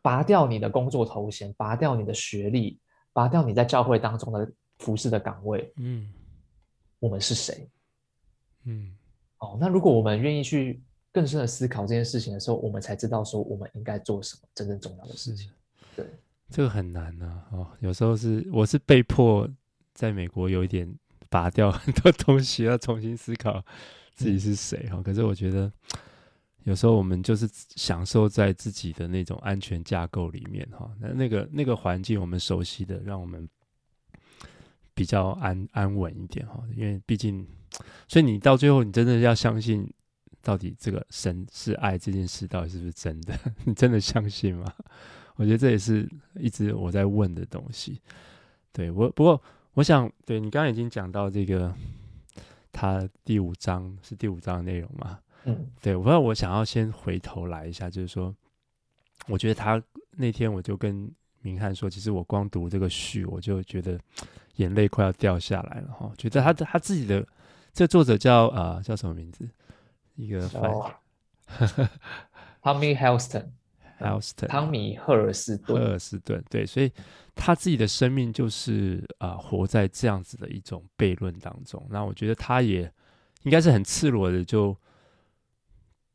[0.00, 2.78] 拔掉你的工作头衔，拔掉你的学历，
[3.12, 5.72] 拔掉你在教会当中的服侍的岗位。
[5.78, 6.08] 嗯。
[7.00, 7.68] 我们是谁？
[8.68, 8.94] 嗯。
[9.38, 15.48] 哦，那如果我们愿意去更深的思考这件事情的时候，我们才知道说我们应该做什么真正重要的事情。
[15.94, 16.04] 对，
[16.50, 17.42] 这个很难呢。
[17.52, 19.48] 哦，有时候是我是被迫
[19.94, 20.92] 在美国有一点
[21.28, 23.64] 拔掉很多东西，要重新思考
[24.12, 24.96] 自己是谁哈。
[24.96, 25.02] 嗯。
[25.04, 25.72] 可是我觉得
[26.64, 30.90] 有时候我们就是享受在自己的那种安全架构里面哈。
[30.98, 33.48] 那那个那个环境我们熟悉的，让我们
[34.94, 36.60] 比较安安稳一点哈。
[36.74, 37.46] 因为毕竟。
[38.06, 39.86] 所以你到最后，你真的要相信，
[40.42, 43.38] 到底这个神是爱这件事，到底是不是真的？
[43.64, 44.72] 你真的相信吗？
[45.36, 48.00] 我觉得这也是一直我在问的东西。
[48.72, 49.40] 对我，不过
[49.74, 51.72] 我想，对你刚刚已经讲到这个，
[52.72, 55.18] 他第五章是第五章的内容嘛？
[55.44, 55.94] 嗯，对。
[55.94, 58.34] 我不知道，我想要先回头来一下，就是说，
[59.26, 59.80] 我觉得他
[60.12, 61.08] 那天我就跟
[61.42, 64.00] 明翰说，其实我光读这个序，我就觉得
[64.56, 66.10] 眼泪快要掉下来了哈。
[66.16, 67.26] 觉得他他自己的。
[67.78, 69.48] 这作者叫啊、呃，叫什么名字？
[70.16, 70.74] 一个翻译，
[72.60, 76.44] Tommy Helston，Helston，汤米·赫尔斯顿，赫尔斯顿。
[76.50, 76.92] 对，所以
[77.36, 81.86] 他自己的生命就是啊、呃，活在这样子的一种悖论当中。
[81.88, 82.92] 那我觉得他也
[83.44, 84.76] 应该是很赤裸的就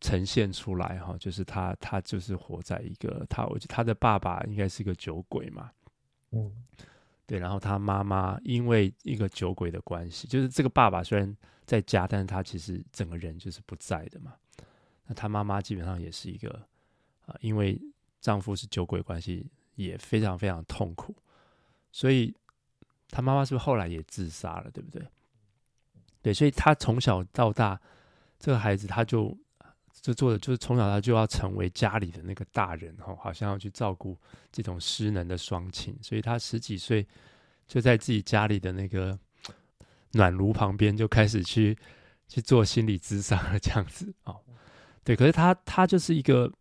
[0.02, 5.72] 呈现出来哈，就是他他就是活在一个他，我觉得他的爸爸应该是个酒鬼嘛，
[6.32, 6.52] 嗯。
[7.26, 11.34] 对，然后他妈妈因为一个酒鬼的关系，就是这个爸爸虽然
[11.66, 14.34] 在家，但是他其实整个人就是不在的嘛。
[15.06, 16.50] 那他妈妈基本上也是一个
[17.26, 17.80] 啊、因为
[18.20, 21.16] 丈夫是酒鬼关系，也非常非常痛苦。
[21.92, 22.36] 所以
[23.10, 24.70] 他妈妈是不是后来也自杀了？
[24.72, 25.08] 对不对？
[26.22, 27.80] 对，所以他从小到大，
[28.40, 29.38] 这个孩子他就
[30.02, 34.18] 就做的就是从小他就要成为家里的那个大人哈，好像要去照顾
[34.52, 37.06] 这种失能的双亲，所以他十几岁
[37.68, 39.18] 就在自己家里的那个
[40.14, 41.78] 暖炉旁边就开始去
[42.28, 44.40] 去做心理咨商了，这样子哦。
[45.04, 46.52] 对，可是他他就是一个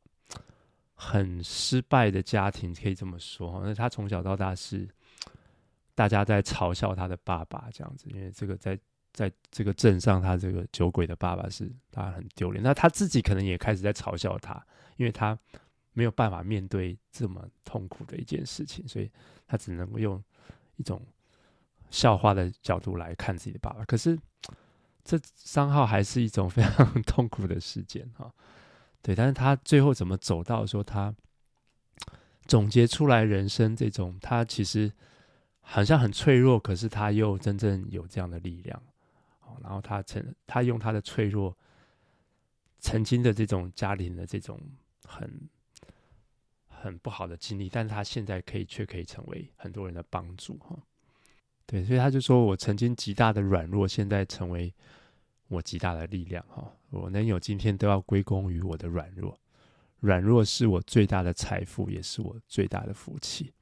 [0.95, 3.63] 很失败的家庭，可以这么说。
[3.65, 4.87] 那他从小到大是
[5.95, 8.79] 大家在嘲笑他的爸爸这样子，因为这个在。
[9.15, 12.65] 在这个镇上，他这个酒鬼的爸爸是他很丢脸。
[12.65, 14.55] 那他自己可能也开始在嘲笑他，
[14.97, 15.39] 因为他
[15.93, 19.11] 没有办法面对这么痛苦的一件事情，所以
[19.47, 20.25] 他只能够用
[20.77, 21.07] 一种
[21.93, 23.85] 笑话的角度来看自己的爸爸。
[23.85, 24.19] 可是
[25.05, 28.29] 这三号还是一种非常痛苦的事件哈。
[29.01, 31.15] 对，但是他最后怎么走到说他
[32.47, 34.91] 总结出来人生这种，他其实
[35.61, 38.83] 好像很脆弱，可是他又真正有这样的力量。
[39.61, 41.57] 然后他曾，他用他的脆弱，
[42.79, 44.59] 曾经的这种家庭的这种
[45.05, 45.31] 很
[46.67, 50.77] 很不好的经历，但是他现在可以却可以成为很多人的帮助哈。
[51.67, 54.73] 对，所以他就说，我曾经极大的软弱，现在成为
[55.49, 56.71] 我极大的力量哈。
[56.91, 59.39] 我能有今天，都要归功于我的软弱。
[60.01, 63.53] 软弱是我最大的财富，也是我最大的福气。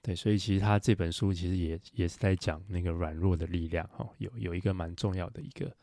[0.00, 5.76] 对，所以其实他这本书其实也也是在讲那个软弱的力量哈，有有一个蛮重要的一个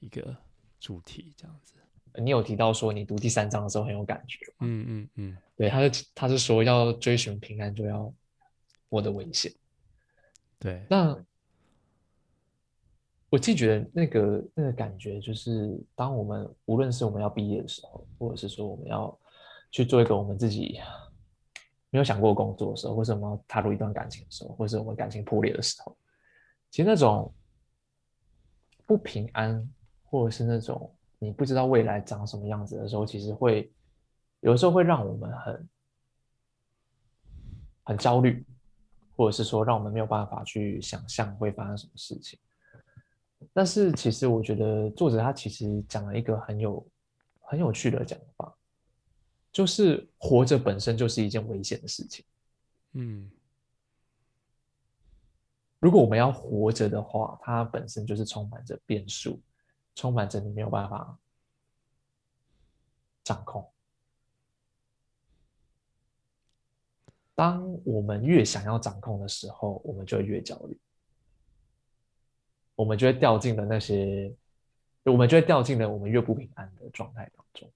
[0.00, 0.36] 一个
[0.78, 1.74] 主题这样子。
[2.18, 8.12] 你有提到说你读第三章的时候很有感觉，嗯嗯嗯，对，他是他是说要追寻平安就要
[8.88, 9.52] 获得危险，
[10.58, 10.84] 对。
[10.88, 11.16] 那
[13.28, 19.18] 我自己觉得那个那个感觉就是，当我们无论是我们要毕业的时候，或者是说我们要
[19.70, 20.80] 去做一个我们自己。
[21.88, 25.96] 没有想过工作的时候，或是我们要踏入一段感情的时候，或是我们感情破裂的时候，
[26.68, 27.32] 其实那种
[28.84, 29.66] 不平安，
[30.04, 33.72] 或者是那种你不知道未来长什么样子的时候，其实会
[34.40, 35.68] 有的时候会让我们很
[37.84, 38.44] 很焦虑，
[39.16, 42.38] 或者是说让我们没有办法去想象会发生什么事情。
[43.52, 46.86] 但是其实我觉得作者他其实讲了一个很有
[47.40, 48.52] 很有趣的讲法。
[49.52, 52.22] 就是活着本身就是一件危险的事情，
[52.92, 53.30] 嗯，
[55.78, 59.40] 如果我们要活着的话，它本身就是充满着变数，
[59.94, 61.18] 充满着你没有办法
[63.24, 63.66] 掌控。
[67.36, 70.80] 当我们越想要掌控的时候，我们就越焦虑，
[72.74, 74.34] 我们就会掉进了那些，
[75.04, 77.70] 我们就会掉进了我们越不平安的状态当中。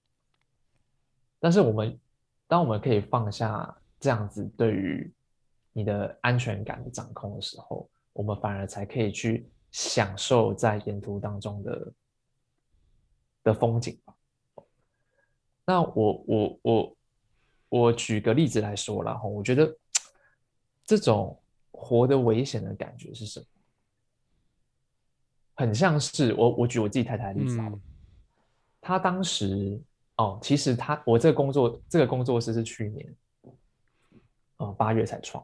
[1.39, 1.99] 但是我们，
[2.47, 5.13] 当我们可以放下这样子对于
[5.73, 11.93] 你的安全感的掌控的时候，我们反而才可以去享受在沿途当中的
[13.43, 14.15] 的风景吧。
[15.65, 16.97] 那我我我
[17.71, 19.73] 我举个例子来说啦，我觉得
[20.83, 23.45] 这种活得危险的感觉是什么？
[25.55, 27.71] 很像是我我举我自己太太的例子啊，
[28.81, 29.81] 她当时。
[30.17, 33.15] 哦，其实她我这个工作这个工作室是去年，
[34.57, 35.43] 呃八月才创。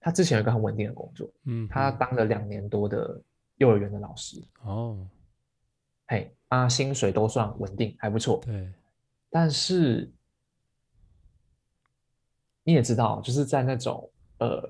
[0.00, 3.18] 她之前有一个很稳定的工作，嗯，他当了两年多的
[3.56, 4.42] 幼儿园的老师。
[4.64, 5.06] 哦，
[6.08, 8.42] 嘿，啊，薪水都算稳定，还不错。
[8.44, 8.70] 对，
[9.30, 10.12] 但是
[12.64, 14.60] 你也知道，就是在那种呃，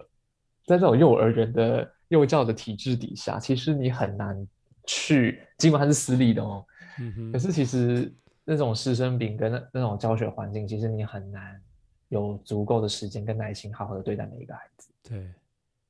[0.67, 4.47] 在这种幼儿园的幼教的体制底下，其实你很难
[4.87, 6.65] 去，尽管它是私立的哦，
[6.99, 8.13] 嗯哼，可是其实。
[8.45, 11.63] 那种师生比跟那那种教学环境，其实你很难
[12.09, 14.93] 有足够的时间跟耐心，好好的对待每一个孩子。
[15.05, 15.33] 对，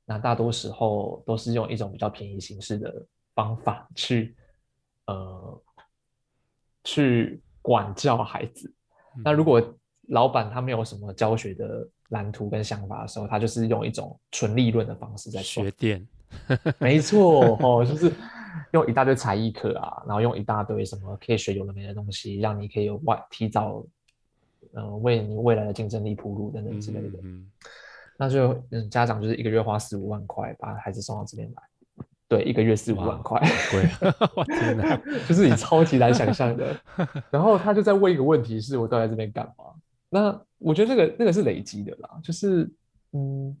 [0.05, 4.35] 那大多时候都是用一种比较便宜形式的方法去，
[5.07, 5.63] 呃，
[6.83, 8.71] 去管教孩子。
[9.15, 9.23] 嗯。
[9.25, 9.59] 那如果
[10.09, 16.05] 老板他没有什么教学的蓝图跟想法的时候，他就是用一种纯利润的方式在学店。
[16.79, 18.11] 没错哦， 就是。
[18.71, 23.83] 用一大堆才艺课啊，然后用一大堆什么可以学有的没的东西，让你可以有外提早，
[24.73, 27.19] 嗯、呃，为你未来的竞争力铺路等等之类的。
[27.23, 27.47] 嗯，
[28.17, 31.63] 那就嗯，家长就是一个月花四五万块把孩子送到这边来，
[32.27, 33.39] 对，一个月四五万块，
[33.71, 34.95] 对，天哪，
[35.27, 36.75] 就是你超级难想象的。
[37.29, 39.65] 然后他就在问一个问题：是我到底在这边干嘛？
[40.13, 42.71] 那我觉得这个那个是累积的啦，就是
[43.11, 43.57] 嗯，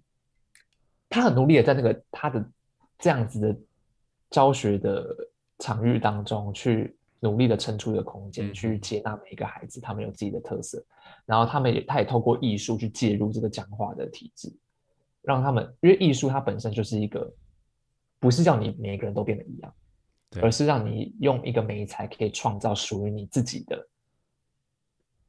[1.09, 2.45] 他很努力的在那个他的
[2.97, 3.57] 这样子的。
[4.33, 5.15] 教学的
[5.59, 10.83] 场域当中，去努力的撑出一个空间，去接纳每一个孩子，他们有自己的特色，
[11.27, 14.51] 然后他们也，他也透过艺术去介入这个讲话的体制，
[15.21, 17.31] 让他们，因为艺术它本身就是一个，
[18.19, 19.71] 不是叫你每个人都变得一样，
[20.41, 23.87] 而是让你用一个美才可以创造属于你自己的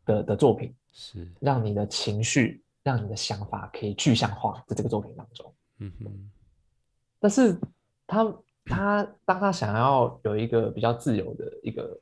[0.06, 5.54] 的的作品，是让你的情绪、让你的想法可以具象化在这个作品当中。
[5.80, 6.30] 嗯哼。
[7.20, 7.58] 但是
[8.06, 12.00] 他他当他想要有一个比较自由的一个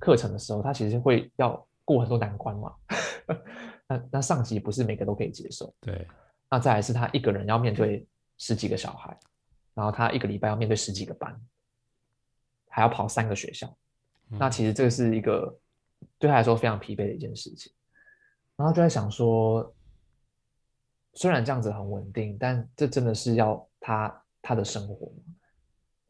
[0.00, 2.74] 课程的时候，他其实会要过很多难关嘛。
[3.86, 5.72] 那那上级不是每个都可以接受。
[5.80, 6.04] 对。
[6.50, 8.04] 那再来是他一个人要面对
[8.38, 9.16] 十几个小孩，
[9.74, 11.40] 然后他一个礼拜要面对十几个班。
[12.72, 13.66] 还要跑三个学校，
[14.30, 15.58] 嗯，那其实这是一个
[16.20, 17.72] 对他来说非常疲惫的一件事情。
[18.60, 19.74] 然后就在想说，
[21.14, 25.22] 虽然这样子很稳定，但这真的是要他他的生活吗？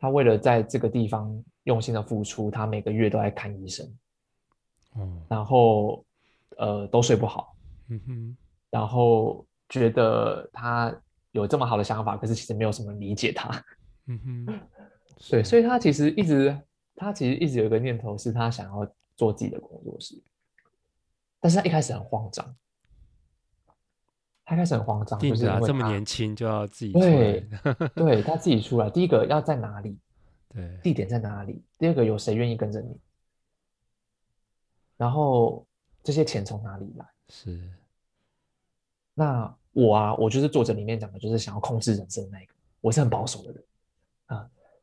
[0.00, 1.32] 他为了在这个地方
[1.62, 3.88] 用心的付出，他每个月都在看医生，
[4.96, 6.04] 嗯，然后
[6.56, 7.54] 呃都睡不好，
[7.86, 8.36] 嗯哼，
[8.68, 10.92] 然后觉得他
[11.30, 13.64] 有这么好的想法，可是其实没有什么人理解他，
[14.06, 14.60] 嗯哼。
[15.30, 16.60] 对，所以他其实一直，
[16.96, 20.20] 他其实一直有一个念头，是他想要做自己的工作室，
[21.40, 22.54] 但是他一开始很慌张，
[24.44, 27.48] 他开始很慌张，就是这么年轻就要自己对，
[27.96, 29.98] 对他自己出来，第一个要在哪里，
[30.48, 33.00] 对，地点在哪里，第二个有谁愿意跟着你，
[34.96, 35.66] 然后
[36.02, 37.06] 这些钱从哪里来？
[37.28, 37.58] 是，
[39.14, 43.69] 那我啊，我就是作者里面讲的，就是想要控制人生的那个，我是很保守的人啊。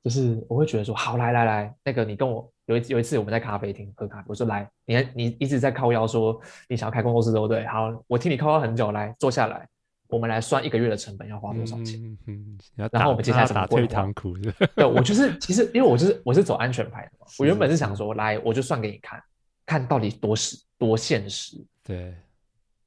[0.07, 6.39] 就是我会觉得说，好，来来来，那个你跟我有一有一次我们在咖啡厅喝咖啡，我说来，你你一直在靠腰说
[6.69, 7.65] 你想要开工作室对不对？
[7.65, 9.67] 好，我听你靠腰很久，来坐下来，
[10.07, 12.01] 我们来算一个月的成本要花多少钱。
[12.01, 12.57] 嗯嗯。
[12.89, 14.33] 然后我们接下来怎么打退堂鼓？
[14.73, 19.21] 对，我就是其实因为我就是我是走安全牌的嘛，我原本是想说来我就算给你看，
[19.65, 21.57] 看到底多实多现实。
[21.83, 22.15] 对。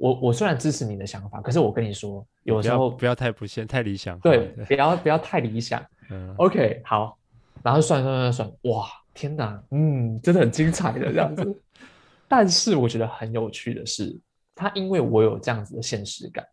[0.01, 4.19] 我我虽然支持你的想法，可是我跟你说，有时候不要，太不限太理想。
[4.21, 5.85] 对，不要不要太理想。
[6.09, 7.19] 嗯，OK，好，
[7.63, 11.63] 然后算算算算，哇，天哪，嗯，真的很精彩的这样子。
[12.27, 14.19] 但是我觉得很有趣的是，
[14.55, 16.47] 他因为我有这样子的现实感，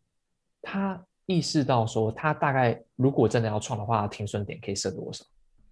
[0.61, 5.23] 他意识到说，他大概如果真的要创的话，停损点可以设多少？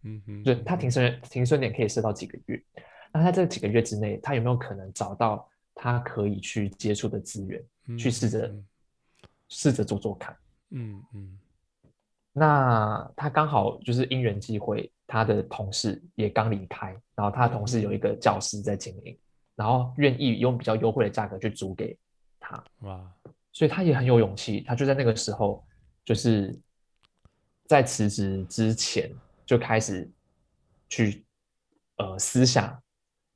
[0.03, 2.57] 嗯哼，对，他停损停损点可以设到几个月？
[3.11, 8.55] 那他这几个月之内，他有没有可能找到他可以去接触的资源，嗯、去试着
[9.49, 10.35] 试着做做看？
[10.71, 11.39] 嗯嗯。
[12.31, 19.17] 那他刚好就是因缘际会，他的同事也刚离开，然后他的同事有一个教室在经营，
[19.55, 21.97] 然后愿意用比较优惠的价格去租给
[22.39, 22.63] 他。
[22.79, 23.13] 哇！
[23.53, 25.65] 所以他也很有勇气，他就在那个时候，
[26.03, 26.53] 就是
[27.67, 29.09] 在辞职之前
[29.45, 30.11] 就开始
[30.89, 31.23] 去
[31.95, 32.77] 呃私下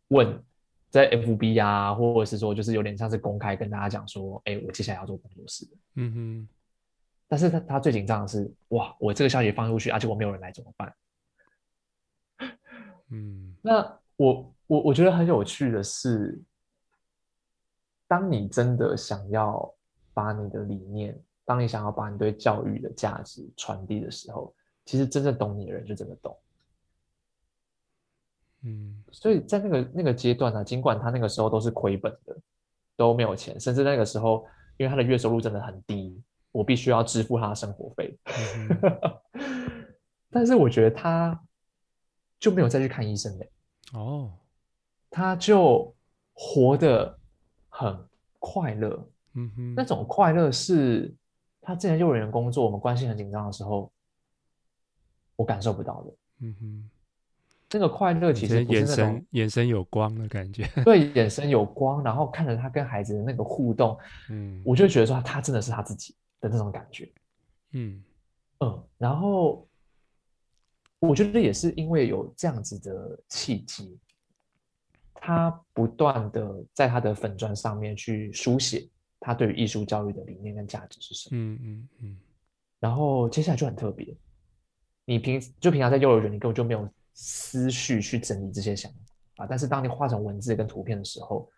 [0.10, 0.43] 问，
[0.89, 5.67] 在 FB 啊，或者是说就是有点像是公开跟大家讲说，哎，我接下来要做工作室。
[5.95, 6.49] 嗯哼。
[7.32, 10.93] 但是他他最紧张的是，哇，我这个消息放出去，而且我没有人来怎么办？
[13.10, 16.41] 嗯，那我我我觉得很有趣的是，
[18.08, 19.71] 当你真的想要
[20.12, 24.52] 把你的理念，当你想要把你对教育的价值传递的时候，
[24.84, 26.36] 其实真正懂你的人就真的懂。
[28.63, 32.38] 嗯，所以在那个那个阶段呢，尽管他那个时候都是亏本的，
[32.95, 34.45] 都没有钱，甚至那个时候，
[34.78, 36.22] 因为他的月收入真的很低。
[36.52, 39.13] 我必须要支付他的生活费，嗯、
[40.32, 41.39] 但是我觉得他
[42.39, 43.52] 就没有再去看医生嘞。
[43.93, 44.34] 哦，
[45.12, 45.93] 他就
[46.34, 47.15] 活得
[47.69, 47.95] 很
[48.39, 49.08] 快乐。
[49.36, 51.15] 嗯哼，那种快乐是
[51.62, 53.91] 他之前幼儿园工作，我们关系很紧张的时候，
[55.36, 56.13] 我感受不到的。
[56.39, 56.89] 嗯哼，
[57.72, 63.98] 那个快乐其实眼神眼神有光的感觉， 对，眼神有光，然后看着他跟孩子的那个互动，
[64.30, 66.16] 嗯，我就觉得说他真的是他自己。
[66.42, 67.12] 的那种感觉，
[67.74, 68.02] 嗯。
[68.62, 69.68] 嗯，然后
[71.00, 74.00] 我觉得也是因为有这样子的契机，
[75.14, 78.88] 他不断的在他的粉砖上面去书写
[79.20, 82.18] 他对于艺术教育的理念跟价值是什么，嗯嗯嗯，
[82.80, 84.16] 然后接下来就很特别，
[85.04, 86.90] 你平就平常在幼儿园，你根本就没有
[87.22, 88.90] 思绪去整理这些想
[89.36, 91.50] 法，但是当你画成文字跟图片的时候。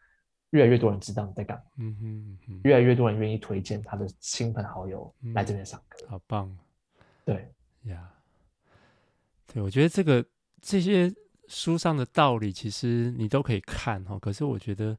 [0.51, 6.57] 越来越多人知道你在干嘛，嗯哼嗯哼，越来越多人愿意推荐他的亲朋好友来这边上课，嗯，好棒，
[7.23, 7.49] 对
[7.83, 8.11] 呀
[9.47, 9.53] ，yeah.
[9.53, 10.25] 对，我觉得这个
[10.61, 11.09] 这些
[11.47, 14.97] 书上的道理其实你都可以看哈，可是我觉得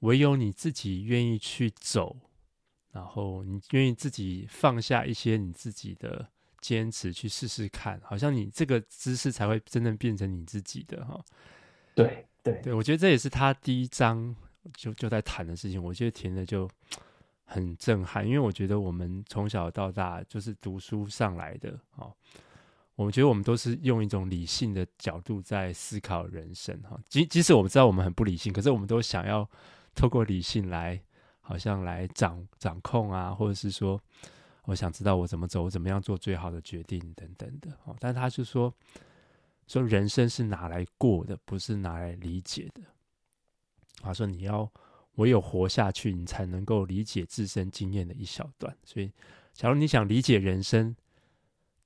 [0.00, 2.16] 唯有你自己愿意去走，
[2.90, 6.28] 然后你愿意自己放下一些你自己的
[6.64, 11.22] 坚持去试试看，好像你这个姿势才会真正变成你自己的哈，
[11.94, 14.34] 对对对，我觉得这也是他第一章。
[14.78, 16.66] 就就在谈的事情，我觉得填的就
[17.44, 22.10] 很震撼，因为我觉得我们从小到大就是读书上来的，哦，
[22.94, 26.98] 我们觉得我们都是用一种理性的角度在思考人生哈。
[27.10, 29.46] 即即使我们知道我们很不理性，可是我们都想要
[29.94, 30.98] 透过理性来，
[31.42, 34.00] 好像来掌掌控啊，或者是说，
[34.64, 37.70] 我想知道我怎么走，我怎么样做最好的决定等等的。
[37.84, 38.74] 哦，但他就说，
[39.66, 42.82] 说人生是拿来过的，不是拿来理解的。
[44.00, 44.70] 他说你要
[45.16, 48.76] 唯有活下去，你才能够理解自身经验的一小段。
[48.84, 49.12] 所以，
[49.52, 50.94] 假如你想理解人生，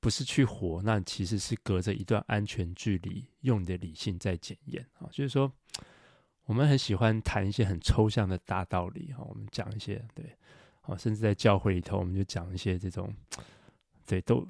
[0.00, 5.08] 不是去活，那其实是隔着一段安全距离，用你的理性在检验啊。
[5.10, 5.52] 就是说，
[6.44, 10.36] 我们很喜欢谈一些很抽象的大道理哈，我们讲一些对，
[10.88, 13.14] 啊，甚至在教会里头，我们就讲一些这种
[14.06, 14.46] 对都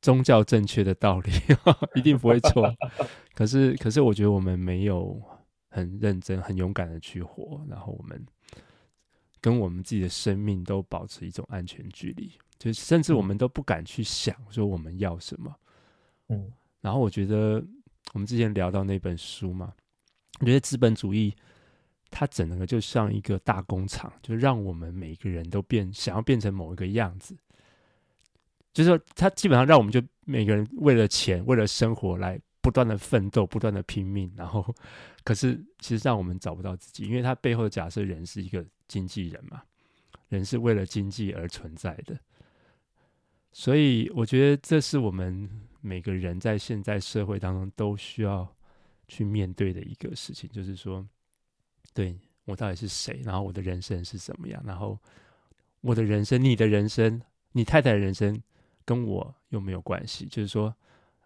[0.00, 1.32] 宗教正确的道理，
[1.98, 2.72] 一定不会错。
[3.34, 5.20] 可是，可是我觉得我们没有
[5.70, 8.24] 很认真、很勇敢的去活，然后我们
[9.40, 12.32] 跟我们自己的生命都保持一种安全距离。
[12.58, 15.54] 就甚至我们都不敢去想说我们要什么，
[16.28, 17.64] 嗯，然后我觉得
[18.12, 19.72] 我们之前聊到那本书嘛，
[20.40, 21.34] 我觉得资本主义
[22.10, 27.36] 它整个就像一个大工厂，就让我们每个人都变想要变成某一个样子，
[28.72, 34.74] 就是说它基本上让我们就每个人为了钱为了生活来不断的奋斗不断的拼命，然后
[35.24, 39.62] 可是其实让我们找不到自己，因为它背后的假设人是一个经纪人嘛，
[40.28, 42.18] 人是为了经济而存在的。
[43.52, 45.48] 所以我觉得这是我们
[45.80, 48.46] 每个人在现在社会当中都需要
[49.06, 51.04] 去面对的一个事情，就是说，
[51.94, 53.20] 对，我到底是谁？
[53.24, 54.62] 然后我的人生是怎么样？
[54.64, 54.98] 然后
[55.80, 57.20] 我的人生、你的人生、
[57.52, 58.40] 你太太的人生
[58.84, 60.26] 跟我又没有关系。
[60.26, 60.74] 就是说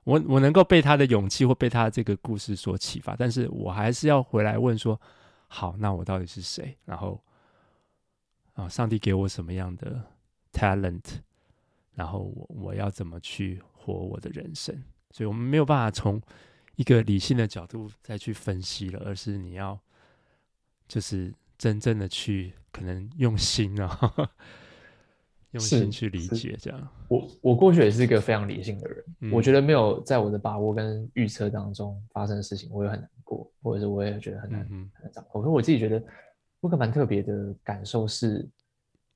[0.05, 5.01] 我我能够被他的勇气或被他这个故事所启发，但是我还是要回来问说：
[5.49, 6.77] 好，那我到底是谁？
[6.85, 7.23] 然后
[8.55, 10.03] 啊，上帝给我什么样的
[10.53, 11.03] talent？
[11.95, 14.83] 然后我我要怎么去活我的人生？
[15.11, 16.21] 所以我们没有办法从
[16.77, 19.79] 一个理性的角度再去分析了，而是你要
[20.93, 24.29] 就是真正的去可能用心啊，
[25.53, 26.89] 用心去理解这样。
[27.09, 35.41] 我我过去也是一个非常理性的人，嗯，我觉得没有在我的把握跟预测当中发生的事情，我也很难过，或者是我也觉得很难，嗯，很难掌控。
[35.41, 36.05] 可是我自己觉得，
[36.61, 38.47] 我个蛮特别的感受是。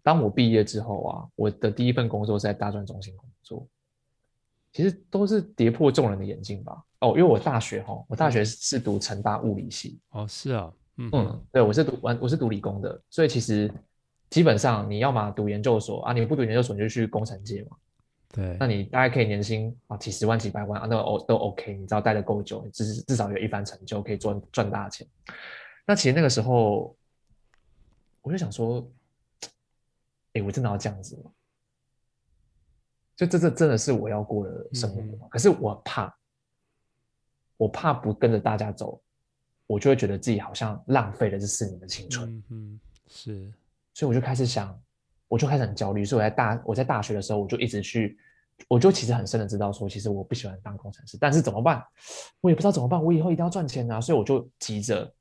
[0.03, 3.69] 当我毕业之后啊，我的第一份工作是在大专中心工作，
[4.73, 6.83] 其实都是跌破众人的眼镜吧。
[7.01, 9.99] 哦，因为我大学哈，我大学是读成大物理系。
[10.11, 13.73] 哦，是啊，嗯嗯，对，我是读完，我是读理工的，所以其实
[14.31, 17.77] 基本上你要么读研究所啊，你不读研究所你就去工程界嘛。
[18.33, 25.07] 对，那你大概可以年薪啊几十万、几百万啊，那都都 OK，你只要待得够久，至至少有一番成就，可以赚赚大钱。
[25.87, 26.97] 那其实那个时候，
[28.23, 28.87] 我就想说。
[30.33, 31.31] 哎，我真的要这样子吗？
[33.17, 35.21] 就这这真的是我要过的生活吗？
[35.23, 36.15] 嗯、可是我怕，
[37.57, 39.01] 我怕不跟着大家走，
[39.67, 42.31] 我就会觉得自己好像浪费了这四年的青春。
[42.31, 43.53] 嗯嗯，是。
[43.95, 44.79] 所以我就开始想，
[45.29, 46.05] 我就开始很焦虑。
[46.05, 48.17] 所以我在大我在大学的时候，我就一直去，
[48.69, 51.83] 我就其实很深的知道说，其实我不喜欢当工程师，但是怎么办？
[52.41, 53.03] 我也不知道怎么办。
[53.03, 54.01] 我以后一定要赚钱啊！
[54.01, 55.13] 所以我就急着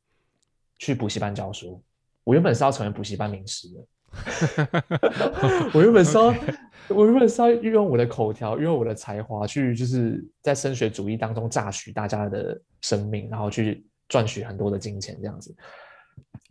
[0.78, 1.82] 去补习班教书。
[2.24, 3.86] 我原本是要成为补习班名师的。
[5.74, 6.34] 我原本是要.
[6.88, 15.56] 我原本是要运用我的口条，运用我的才华去，就是在升学主义当中榨取大家的生命，然后去赚取很多的金钱这样子。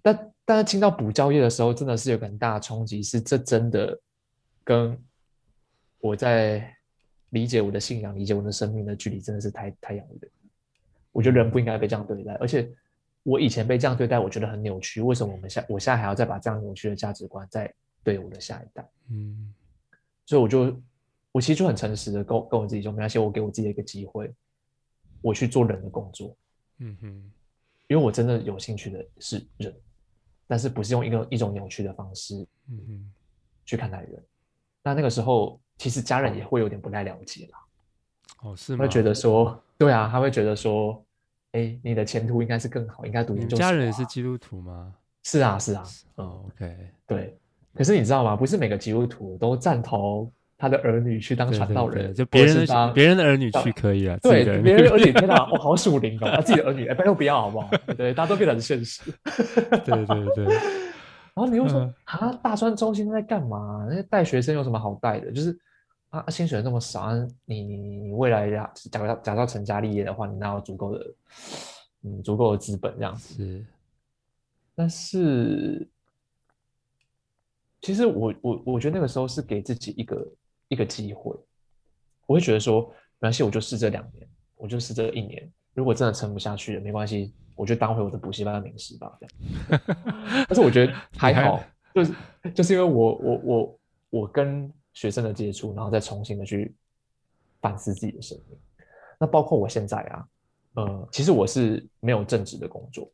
[0.02, 3.98] 但但是听到补教业的时候，真的是有个很大的冲击，是这真的
[4.62, 4.98] 跟
[5.98, 6.74] 我在
[7.30, 10.30] 理解我的信仰、理解我的生命的距离真的是太太遥远。
[11.12, 12.70] 我觉得人不应该被这样对待，而且。
[13.26, 15.00] 我以前被这样对待，我觉得很扭曲。
[15.00, 18.86] 为什么我们现我现在还要再把这样扭曲的价值观再对我的下一代？
[19.08, 19.50] 嗯，
[20.26, 20.78] 所以我就
[21.32, 24.30] 我其实就很诚实的跟跟我自己说，没关系，我给我自己一个机会，
[25.22, 26.36] 我去做人的工作。
[26.80, 27.32] 嗯哼，
[27.94, 29.72] 因为我真的有兴趣的是人，
[30.48, 33.12] 但是不是用一个一种扭曲的方式，嗯哼，
[33.64, 34.20] 去看待人。
[34.82, 37.58] 那那个时候，其实家人也会有点不太了解啦。
[38.42, 38.82] 哦，是吗？
[38.82, 41.00] 会觉得说，对啊，他会觉得说。
[41.52, 43.70] 哎，你的前途应该是更好，应该读研究所啊。
[43.70, 44.92] 家人也是基督徒吗？
[45.22, 45.84] 是啊，是啊。
[46.16, 47.38] 哦，OK，对。
[47.72, 48.34] 可是你知道吗？
[48.34, 54.18] 不是每个基督徒都赞同他的儿女去当传道人，对对对，就别人的别人的儿女去可以啊。
[54.22, 57.70] 对，别人儿女天哪， 我好属灵哦，他自己的儿女，哎，拜托不要好不好？
[57.96, 59.02] 对，大家都变得很现实。
[59.84, 60.44] 对对对。
[60.44, 63.86] 然后你又说啊，大专中心在干嘛？
[63.88, 65.30] 那些带学生有什么好带的？
[65.32, 65.58] 就是。
[66.10, 71.04] 啊，薪水那么少，啊、你你你未来假，假如假如成家立业的话，你哪有足够的
[72.04, 73.34] 嗯足够的资本这样子？
[73.34, 73.64] 是，
[74.76, 75.84] 但是
[77.80, 80.24] 其实我我我觉得那个时候是给自己一个
[80.74, 81.34] 一个机会，
[82.26, 82.82] 我会觉得说，
[83.20, 85.50] 没关系，我就试这两年，我就试这一年。
[85.72, 89.16] 如果真的撑不下去了，没关系，我就当回我的补习班的名师吧。
[89.20, 89.80] 这样。
[90.48, 91.62] 但是我觉得 还好，
[91.94, 92.14] 就是
[92.52, 93.78] 就是因为我我我
[94.10, 96.74] 我跟学生的接触，然后再重新的去
[97.60, 98.58] 反思自己的生命。
[99.18, 100.28] 那包括我现在啊，
[100.74, 103.08] 呃，其实我是没有正职的工作，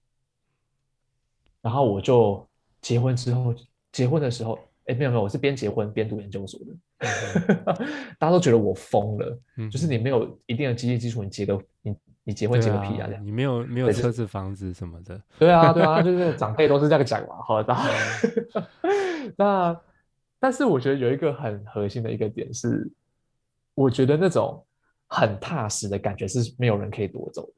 [1.60, 2.46] 然后我就
[2.80, 3.54] 结婚之后，
[3.92, 4.58] 结婚的时候。
[4.86, 6.66] 哎，没有没有，我是边结婚边读研究所的。
[8.18, 13.06] 大家都觉得我疯了，嗯、就是你没有一定的经济基础，你结个你你结婚结个屁啊！
[13.06, 15.20] 这样你没有没有车子房子什么的。
[15.38, 17.36] 对啊对啊，就是长辈都是这样讲嘛。
[17.46, 17.74] 好的，
[19.36, 19.80] 那
[20.38, 22.90] 但是我觉得有一个很核心的一个点是，
[23.74, 24.64] 我觉得那种
[25.06, 27.52] 很踏实的感觉是没有人可以夺走的。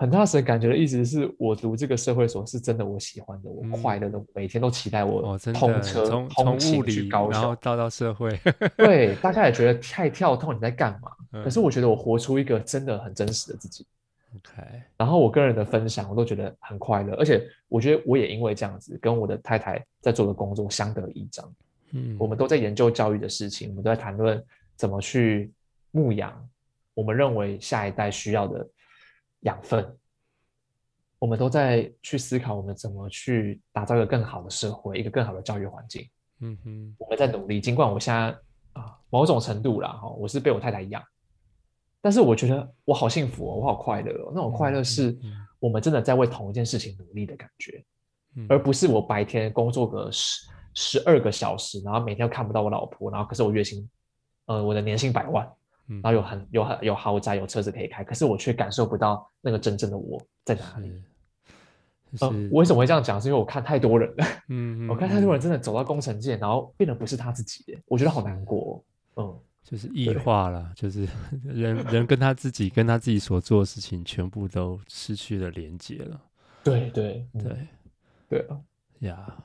[0.00, 8.34] 很踏实的感觉的意思是我读这个社会所是真的我喜欢的，我快乐的，每天都期待我通车、从通勤去高雄，然后到到社会。
[8.78, 11.42] 对，大家也觉得太跳痛，你在干嘛？
[11.44, 13.86] 可是我觉得我活出一个真的很真实的自己。
[14.36, 14.62] OK，
[14.96, 21.46] 然后我个人的分享，我都觉得很快乐，而且我觉得我也因为这样子，跟我的太太在做的工作相得益彰。
[21.90, 24.42] 嗯，我们都在研究教育的事情，我们都在谈论
[24.76, 25.52] 怎么去
[25.90, 26.32] 牧养
[26.94, 28.66] 我们认为下一代需要的。
[29.40, 29.96] 养分，
[31.18, 36.08] 我们都在去思考，我们怎么去打造一个更好的社会，一个更好的教育环境。
[36.40, 37.60] 嗯哼，我们在努力。
[37.60, 38.36] 尽管我现在
[38.72, 41.02] 啊，某种程度啦，哈，我是被我太太养，
[42.00, 44.32] 但是我觉得我好幸福哦，我好快乐哦。
[44.34, 45.18] 那种快乐是
[45.58, 47.84] 我们真的在为同一件事情努力的感觉，
[48.36, 53.86] 嗯，而不是我白天工作个十十二个小时，然后每天都看不到我老婆，然后可是我月薪，
[54.46, 55.50] 呃，我的年薪百万。
[56.02, 60.92] 然后有很有很有豪宅，有车子可以开，可是我却感受不到那个真正的我在哪里。
[62.20, 63.20] 呃，我为什么会这样讲？
[63.20, 68.82] 是因为我看太多人了， 嗯，我看太多人真的走到工程界，然后变得不是他自己，我觉得好难过。
[69.16, 71.06] 嗯，就是异化了，就是
[71.44, 76.20] 人人跟他自己跟他自己所做的事情，全部都失去了连接了。
[76.64, 77.68] 对对对
[78.28, 78.60] 对啊
[79.00, 79.36] 呀！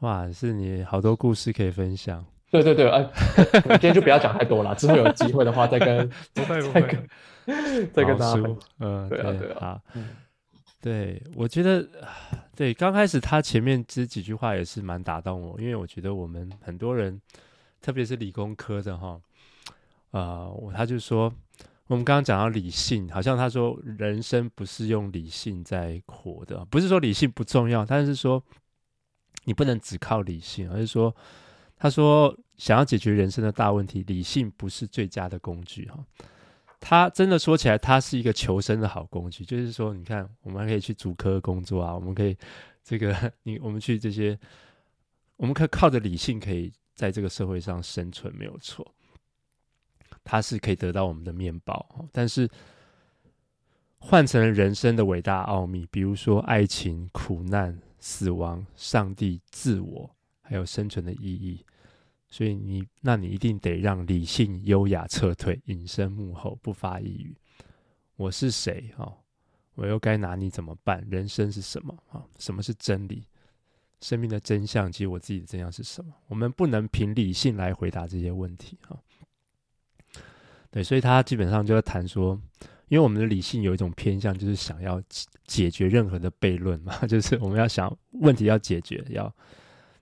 [0.00, 2.24] 哇，是你好多故事可以分享。
[2.62, 3.02] 对对对，哎、
[3.66, 7.08] 啊，今天就不要讲太多了， 之后有机会的话再跟 不会不会再跟
[7.92, 8.58] 再跟大家分享。
[8.78, 9.80] 嗯，对啊对啊，好，
[10.80, 11.84] 对，我觉得
[12.54, 17.20] 对，刚开始他前面这几句话也是蛮打动我，因为我觉得我们很多人，
[17.82, 19.20] 特别是理工科的哈，
[20.12, 21.32] 啊、呃，他就说
[21.88, 28.40] 我们刚刚讲到理性，好像他说人生不是用理性在活的，不是说理性不重要，但是说
[29.42, 31.12] 你不能只靠理性，而是说。
[31.76, 36.04] 他说：“想要解决人生的大问题，理性不是最佳的工具。”哈，
[36.80, 39.44] 它真的说起来，它是一个求生的好工具。
[39.44, 42.36] 就是说，你看，我们还可以去主科工作啊，我们可以
[42.82, 44.38] 这个， 你我们去这些，
[45.36, 48.86] 我们可以靠着理性，可以在这个社会上生存，没有错。
[50.22, 52.48] 它是可以得到我们的面包，但是
[53.98, 60.10] 换成了人生的伟大奥秘，比如说爱情、苦难、死亡、上帝、自我。
[60.46, 61.64] 还有生存的意义，
[62.34, 67.32] 所以你，那你一定得让理性优雅撤退，隐身幕后，不发一语。
[68.16, 68.90] 我是谁？
[68.96, 69.18] 哦，
[69.76, 71.06] 我又该拿你怎么办？
[71.08, 71.96] 人生是什么？
[72.10, 73.22] 啊，什么是真理？
[74.00, 76.12] 生命的真相及我自己的真相是什么？
[76.26, 78.76] 我们不能凭理性来回答这些问题。
[78.82, 78.98] 哈，
[80.72, 82.36] 对，所以他基本上就要谈说，
[82.88, 85.00] 因为我们的理性有一种偏向，就是想要
[85.46, 89.32] 解决任何的悖论嘛， 就是我们要想问题要解决，要。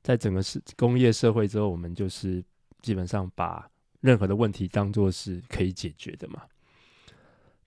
[0.03, 2.43] 在整个是工业社会之后，我们就是
[2.81, 6.43] 基本上把任何的问题当作是可以解决的嘛。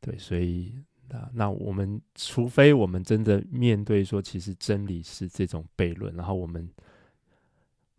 [0.01, 0.73] 对，所以
[1.07, 6.69] 那那我们除非我们真的面对说，其实真理是这种悖论，然后我们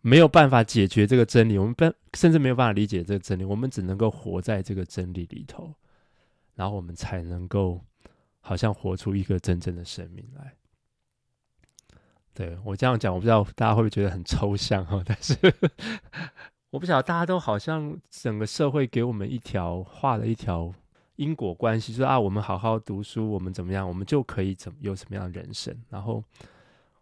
[0.02, 1.84] 没有办法解决这个真理，我们不
[2.14, 5.74] 甚至没有办法理解这个真理，我们只能够活在这个真理里头，
[6.54, 7.82] 然后我们才能够
[8.40, 10.54] 好像活出一个真正的生命来。
[12.36, 15.34] 对，我这样讲，我不知道大家会不会觉得很抽象哈，但是
[16.68, 20.70] 我不晓得大家都好像整个社会给我们一条画了一条
[21.14, 26.22] 因果关系，说啊，我们好好读书，我们怎么样，我们就可以怎有什么样的人生，然后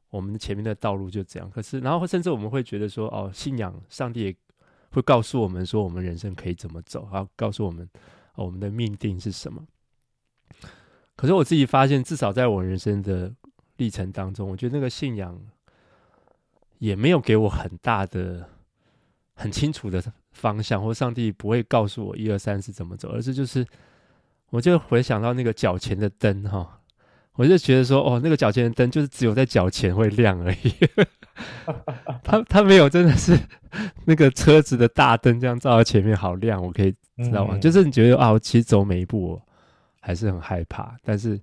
[0.09, 1.51] 我们前面的道路就这样。
[1.51, 4.37] 可是，然后甚至我们会觉得说，哦，信仰上帝也
[4.93, 7.91] 会告诉我们说，我们人生可以怎么走，然后告诉我们，
[8.37, 9.67] 我们的命定是什么。
[11.17, 13.35] 可是我自己发现，至少在我人生的。
[13.77, 15.39] 历程当中，我觉得那个信仰
[16.79, 18.49] 也没有给我很大的、
[19.35, 20.03] 很清楚的
[20.33, 23.67] 方向，或上帝不会告诉我一二三是怎么走，而是就是，
[24.51, 26.81] 我就回想到那个脚前的灯哈，
[27.35, 30.75] 我就觉得说，哦，那个脚前的灯就是只有在脚前会亮而已，
[32.23, 33.39] 他他没有真的是
[34.05, 37.57] 那个车子的大灯这样照在前面好亮，我可以知道吗？
[37.57, 39.43] 嗯、就是你觉得啊，我其实走每一步我
[40.01, 41.41] 还是很害怕，但是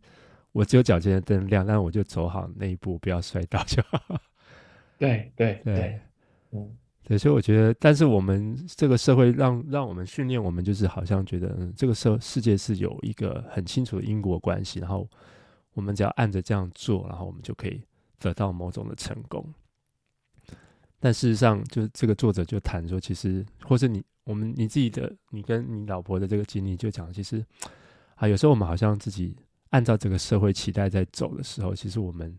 [0.51, 4.21] 我只有脚尖的灯亮，但我就走好那一步，不要摔倒就好。
[4.97, 5.99] 对对对，对
[6.51, 6.77] 嗯。
[7.03, 15.09] 对，所以我觉得，但是我们这个社会让让我们训练我们，就是好像觉得，嗯，这个社世界是有一个很清楚的因果关系，然后
[15.73, 17.81] 我们只要按着这样做，然后我们就可以
[18.19, 19.43] 得到某种的成功。
[20.99, 27.43] 但事实上，就这个作者就谈说，其实，或是你我们你自己的，你跟你老婆的这个经历，就讲，其实
[28.15, 29.35] 啊，有时候我们好像自己
[29.71, 32.33] 按照这个社会期待在走的时候，其实我们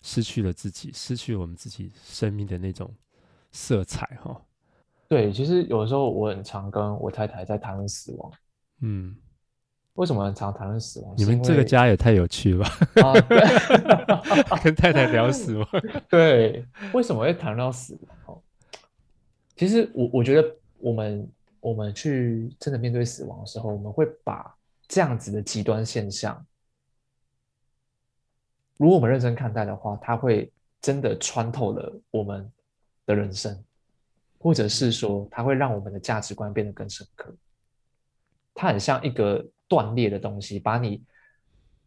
[0.00, 2.90] 失去了自己，失去了我们自己生命的那种。
[3.52, 4.38] 色彩哈，
[5.08, 8.30] 对，其实有的时候我很常跟我太太在谈论死亡。
[8.82, 9.16] 嗯，
[9.94, 11.14] 为什么很常谈论死亡？
[11.16, 12.66] 你们这个家也太有趣了
[12.96, 13.14] 吧？
[14.50, 15.66] 啊、 跟太太聊死亡。
[16.10, 18.38] 对，为什么会谈到死亡？
[19.56, 24.54] 其实我我觉得，我们我们去真的面对死亡的时候，我们会把
[24.86, 26.44] 这样子的极端现象，
[28.76, 30.50] 如果我们认真看待的话，它会
[30.80, 32.50] 真的穿透了我们。
[33.06, 33.56] 的人生，
[34.36, 37.32] 或者是说，它会让我们的价值观变得更深刻。
[38.52, 41.00] 它很像一个断裂的东西，把你，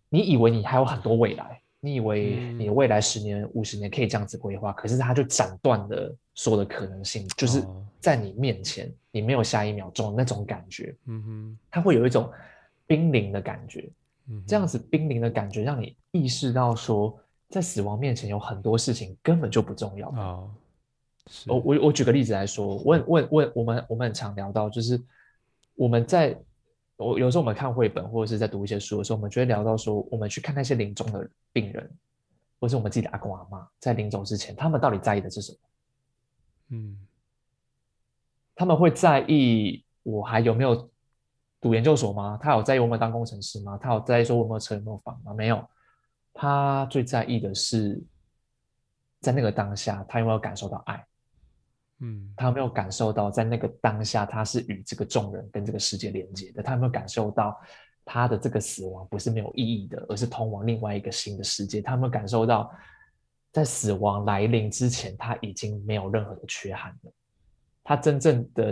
[0.07, 7.61] 你以为你还有很多未来，你以为你未来十年、五十年可以这样子规划，可是它就斩断了所有的可能性，就是
[7.99, 10.95] 在你面前，你没有下一秒钟的那种感觉。
[11.07, 12.31] 嗯哼，它会有一种
[12.87, 13.89] 濒临的感觉。
[14.29, 17.19] 嗯，这样子濒临的感觉，让你意识到说，
[17.49, 20.09] 在死亡面前有很多事情根本就不重要。
[20.09, 20.51] 哦。
[21.45, 24.99] 我我我举个例子来说，我我我我们我们很常聊到，就是
[25.75, 26.35] 我们在
[26.97, 31.87] 我有时候我们看绘本或者是在读一些书的时候，我们就会聊到说，我们去看那些临终的病人，
[32.59, 35.57] 或是我们自己的阿公阿妈在临走之前，他们到底在意的是什么？
[36.69, 36.97] 嗯，
[38.55, 40.88] 他们会在意我还有没有
[41.61, 42.39] 读研究所吗？
[42.41, 43.77] 他有在意我们当工程师吗？
[43.81, 45.33] 他有在意说我有没有车有没有房吗？
[45.33, 45.67] 没有，
[46.33, 48.01] 他最在意的是
[49.19, 51.05] 在那个当下，他有没有感受到爱？
[52.01, 56.63] 嗯，他有没有感受到，在那个当下，他是与这个众人跟这个世界连接的？
[56.63, 57.59] 他有没有感受到，
[58.05, 61.81] 他的这个死亡不是没有意义的，而是通往另外一个新的世界？
[61.81, 62.71] 他有没有感受到，
[63.51, 67.11] 在死亡来临之前，他已经没有任何的缺憾了？
[67.83, 68.71] 他真正的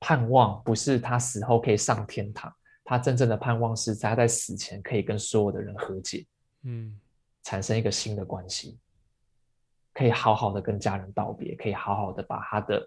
[0.00, 2.52] 盼望不是他死后可以上天堂，
[2.84, 6.26] 他真正的盼望是他在死前可以跟所有的人和解，
[6.64, 6.98] 嗯，
[7.42, 8.78] 产生一个新的关系。
[9.94, 12.86] 可以好好的跟家人道别，可以好好的把他的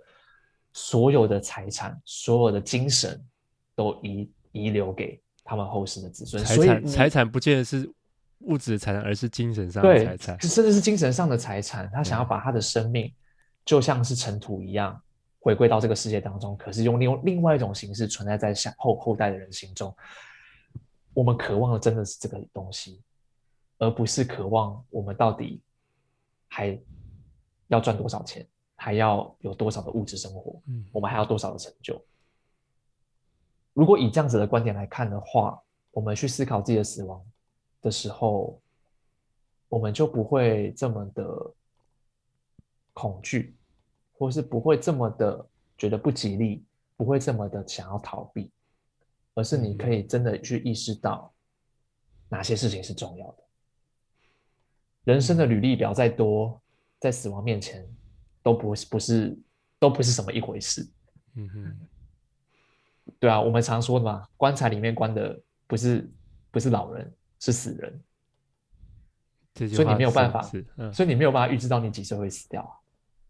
[0.74, 3.20] 所有的财产、所有的精神
[3.74, 6.46] 都遗遗留给他们后世的子孙。
[6.46, 7.92] 财产财产不见得是
[8.42, 11.90] 物质的财产，而是精神上的财产，甚至是精神上的财产。
[11.92, 13.12] 他想要把他的生命
[13.66, 15.02] 就像是尘土一样
[15.40, 19.96] 回归到这个世界当中，可是用另另外一种形式存在在下后后代的人心中。
[21.14, 23.02] 我们渴望的真的是这个东西，
[23.78, 25.62] 而不是渴望我们到底
[26.48, 26.80] 还。
[27.72, 28.44] 要赚多少钱，
[28.76, 30.60] 还要有多少的物质生活？
[30.66, 32.04] 嗯，我们还要多少的成就？
[33.74, 35.62] 如果以这样子的观点来看的话，
[35.92, 37.24] 我们去思考自己的死亡
[37.80, 38.60] 的时候，
[39.68, 41.54] 我们就不会这么的
[42.92, 43.56] 恐惧，
[44.20, 45.48] 或是不会这么的
[45.78, 46.62] 觉得不吉利，
[46.98, 48.52] 不会这么的想要逃避，
[49.34, 51.34] 而是你可以真的去意识到
[52.28, 53.38] 哪些事情是重要的。
[55.06, 56.62] 人生的履历表再多，
[57.00, 57.88] 在死亡面前，
[58.44, 59.40] 都不是不是
[59.80, 60.86] 都不是什么一回事。
[61.36, 61.80] 嗯哼，
[63.20, 66.12] 对啊，我们常说的嘛，棺材里面关的不是
[66.52, 67.10] 不是老人，
[67.40, 68.04] 是死人。
[69.70, 72.79] 所以你没有办法，嗯、所以你没有办法预知到你几岁会死掉啊。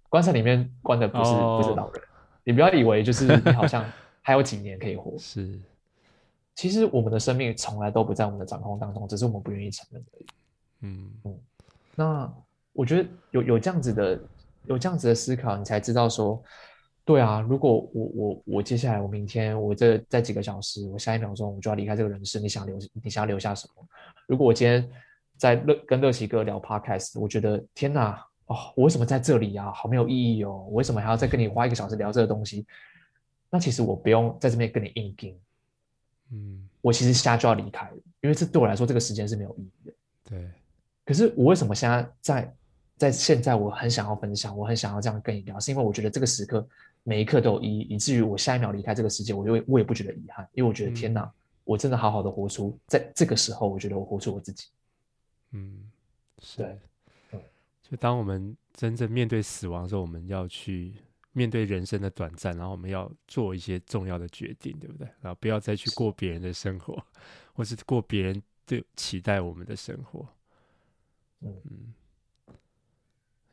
[0.09, 2.03] 棺材里面关的不是、哦、不是老人，
[2.43, 3.85] 你不要以为就是你好像
[4.21, 5.17] 还有几年可以活。
[5.17, 5.59] 是，
[6.55, 10.25] 其实我们的生命从来都不在我们的掌控当中，只是我们不愿意承认而已。
[10.81, 11.39] 嗯嗯，
[11.95, 12.33] 那。
[12.71, 14.17] 我觉得有有这样子的
[14.65, 16.41] 有这样子的思考，你才知道说，
[17.03, 23.85] 对啊，如果我我我接下来我明天我这在几个小时，我下一秒钟我就要离开这个人世，你想留你想要留下什么？
[24.27, 24.87] 如果我今天
[25.35, 29.71] 在乐跟乐奇哥聊 podcast，我觉得天哪，哦，我为什么在这里啊？
[29.71, 30.65] 好没有意义哦！
[30.69, 32.65] 我为什么还要再跟你花一个小时聊这个东西？
[33.49, 35.39] 那其实我不用在这边跟你硬拼，
[36.31, 39.93] 嗯，我其实现在就要离开了，因为这对我来说这个时间是没有意义的。
[40.29, 40.49] 对，
[41.05, 42.55] 可是我为什么现在在？
[42.99, 46.67] 在现在，我很想要分享，我很想要这样跟你聊，是因为我觉得这个时刻
[47.01, 51.31] 每一刻都有意义，以至于我下一秒离开这个世界，我就我也不觉得遗憾，因为我觉得天哪，
[51.63, 54.65] 我真的好好的活出在这个时候，我觉得我活出我自己。
[55.51, 55.89] 嗯，
[56.39, 56.77] 是。
[57.89, 60.93] 就当我们真正面对死亡的时候，我们要去
[61.31, 65.07] 面对人生的短暂，然后我们要做一些重要的决定，对不对？
[65.21, 67.03] 然后不要再去过别人的生活，
[67.53, 70.27] 或是过别人对期待我们的生活。
[71.41, 72.53] 嗯嗯，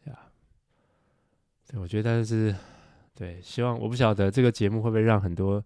[0.05, 0.18] 呀，
[1.68, 2.55] 对，我觉得但是
[3.14, 5.64] 对，希望我不晓得这个节目会不会让很多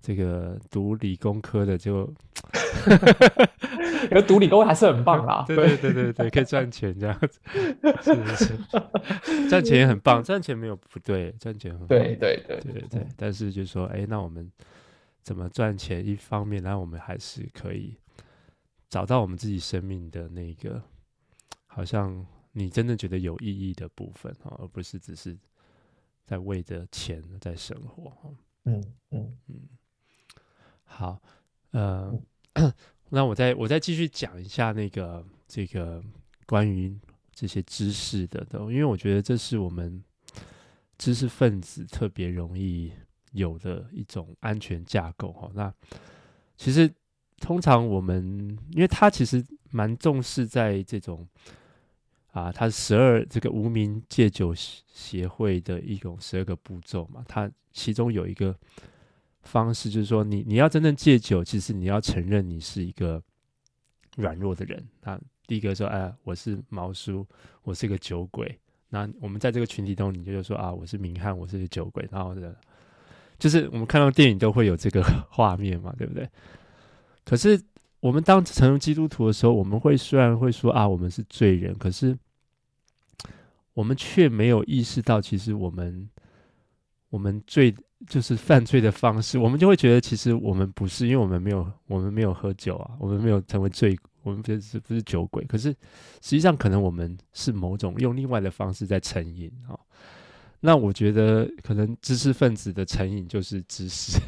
[0.00, 2.12] 这个读理工科的就。
[4.04, 7.40] 因为读理工还是很棒啦， 对对对对对，可以赚钱这样子，
[8.02, 9.48] 是不是？
[9.48, 13.06] 赚钱也很棒，赚钱没有不对，赚钱很对对对对对对。
[13.16, 14.50] 但是就是说，哎，那我们
[15.22, 16.04] 怎么赚钱？
[16.06, 17.96] 一方面，然后我们还是可以
[18.88, 20.82] 找到我们自己生命的那个，
[21.66, 25.36] 好像你真的觉得有意义的部分啊，而不是只是
[26.24, 28.30] 在为着钱在生活哈。
[28.64, 29.60] 嗯嗯嗯，
[30.84, 31.20] 好，
[31.70, 32.12] 呃。
[33.10, 36.02] 那我再我再继续讲一下那个这个
[36.46, 36.94] 关于
[37.32, 40.04] 这些知识的都，因为我觉得这是我们
[40.98, 42.92] 知识分子特别容易
[43.32, 45.50] 有的一种安全架构哈。
[45.54, 45.72] 那
[46.56, 46.92] 其实
[47.38, 51.26] 通常我们，因为他其实蛮重视在这种
[52.32, 58.54] 啊，他十二这个无名戒酒协会的一种十二个步骤嘛，他其中有一个。
[59.42, 63.22] 方式就是说你，你要真正戒酒，其实你要承认你是一个
[64.16, 64.86] 软弱的人。
[65.02, 67.26] 那第一个说，哎，我是毛叔，
[67.62, 68.58] 我是个酒鬼。
[68.90, 72.06] 那我们在这个群体中，你就说啊，我是明翰，我是个酒鬼。
[72.10, 72.54] 然后的，
[73.38, 76.28] 就是我们看到电影都会有这个画面嘛，对不对？
[77.24, 77.58] 可是
[78.00, 82.18] 我们当成基督徒的时候，我们会虽然会说啊，我们是罪人，可是
[83.72, 86.08] 我们却没有意识到，其实我们
[87.10, 87.74] 我们最。
[88.06, 95.44] 就是犯罪的方式，我们就会觉得其实我们不是，因为我们没有，我们没有喝酒啊，我们没有成为罪，我们不是不是酒鬼。
[95.46, 95.70] 可是
[96.22, 99.78] 实际上，可能我们是某种用另外的方式在成瘾啊。
[100.60, 104.20] 那我觉得，可能知识分子的成瘾就是知识。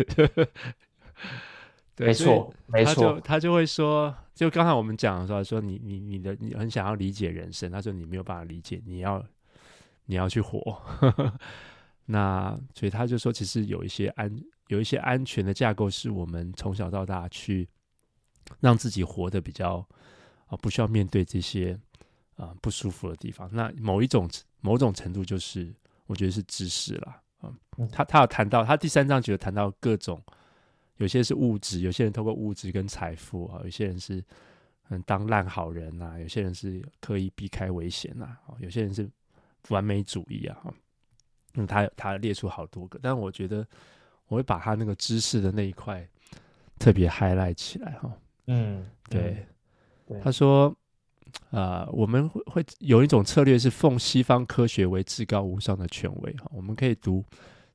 [1.96, 2.94] 对，没错，没错。
[2.94, 9.24] 他就他就会说，就刚才我们讲的时候，说你你你的你很想要理解人生，他说你没有办法理解，你要
[10.06, 10.80] 你要去活。
[12.10, 14.28] 那所以他就说，其实有一些安
[14.66, 17.68] 有一些安全的架构，是我们从小到大去
[18.58, 19.86] 让自己活得比较
[20.46, 21.78] 啊，不需要面对这些
[22.34, 23.48] 啊不舒服的地方。
[23.52, 24.28] 那某一种
[24.60, 25.72] 某种程度，就是
[26.06, 27.22] 我觉得是知识啦。
[27.38, 27.54] 啊。
[27.92, 30.20] 他他有谈到，他第三章就有谈到各种，
[30.96, 34.24] 有些是物质，有些人透过物质跟财富啊，有些人是
[34.88, 39.08] 嗯当烂好人呐，有些人是刻意避开危险呐，啊，有些人是
[39.68, 40.74] 完美主义啊。
[41.54, 43.66] 嗯，他他列出好多个，但我觉得
[44.28, 46.06] 我会把他那个知识的那一块
[46.78, 48.12] 特别 highlight 起来哈。
[48.46, 49.46] 嗯，对，
[50.06, 50.20] 对。
[50.20, 50.68] 他说，
[51.50, 56.50] 啊、呃，我们会会有一种策略是奉西方科学为至高无上的权威哈。
[56.52, 57.24] 我们可以读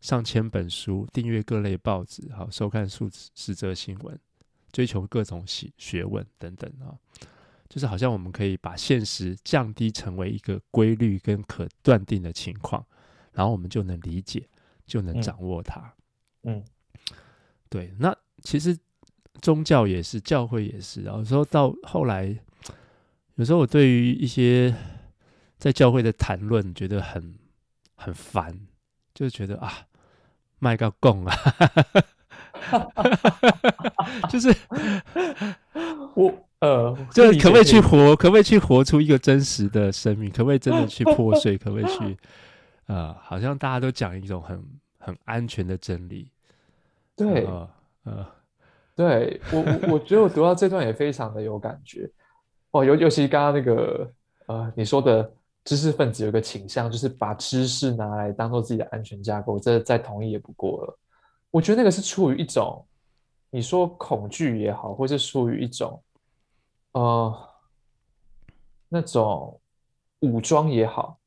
[0.01, 4.19] 上千本书，订阅各类报纸，好收看数十则新闻，
[4.71, 6.95] 追求各种学学问等等啊。
[7.67, 12.85] 就是好像我们可以把现实降低成为一个规律跟可断定的情况。
[13.35, 14.47] 然后我们就能理解，
[14.87, 15.93] 就能掌握它。
[16.43, 16.63] 嗯，嗯
[17.69, 17.93] 对。
[17.99, 18.77] 那其实
[19.41, 21.03] 宗教也是，教会也是。
[21.03, 22.35] 然后说到后来，
[23.35, 24.73] 有时候我对于一些
[25.57, 27.35] 在教会的谈论觉得很
[27.95, 28.57] 很烦，
[29.13, 29.71] 就觉得啊，
[30.59, 31.35] 麦个供啊，
[34.29, 34.55] 就是
[36.13, 38.15] 我呃，就可不可以去活？
[38.15, 40.31] 可不可以去活出一个真实的生命？
[40.31, 41.57] 可不可以真的去破碎？
[41.57, 42.17] 可不可以去？
[42.87, 44.63] 呃，好像大家都讲一种很
[44.99, 46.31] 很安全的真理，
[47.15, 47.69] 对，呃，
[48.03, 48.27] 呃
[48.95, 52.07] 对我我我觉得我读到这段也非常的有感觉，
[52.71, 54.11] 哦，尤尤其刚刚那个
[54.45, 55.33] 呃你说的
[55.63, 60.99] 知识分子有一个倾向，就是把知识拿来当做自己的安全架构，这再同意也不过了。
[61.49, 62.85] 我觉得那个是出于一种
[63.49, 66.03] 你说恐惧也好，或是出于一种
[66.91, 67.49] 呃
[68.87, 69.59] 那种
[70.19, 71.17] 武装也好。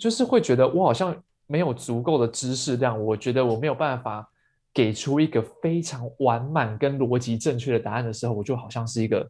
[0.00, 1.14] 就是会觉得我好像
[1.46, 4.26] 没有足够的知识量，我觉得我没有办法
[4.72, 9.28] 给出一个非常完满跟逻辑正确的答案的时候，我就好像是一个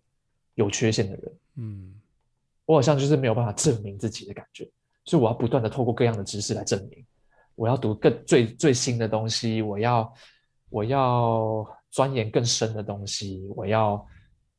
[0.54, 1.32] 有缺陷的人。
[1.56, 1.92] 嗯，
[2.64, 4.70] 我好像就是没有办法证明自己的感觉，
[5.04, 7.04] 所以我要不断的透过各样的知识来证明。
[7.56, 10.14] 我要读更最最新的东西，我要
[10.68, 14.06] 我要钻研更深的东西，我要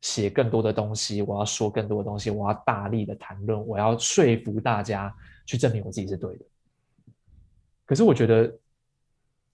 [0.02, 5.16] 写更多的东西，我要说更多的东西，我要大力的谈论，我要说服大家。
[5.43, 6.45] 去证明我自己是对的，
[7.84, 8.49] 可是我觉得，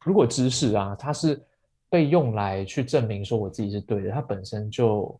[0.02, 1.42] 如果知识啊，它是
[1.90, 5.20] 被用来去证明说我自己是对的，它本身就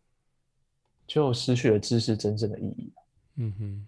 [1.04, 2.92] 就失去了知识真正的意义。
[3.36, 3.86] 嗯哼，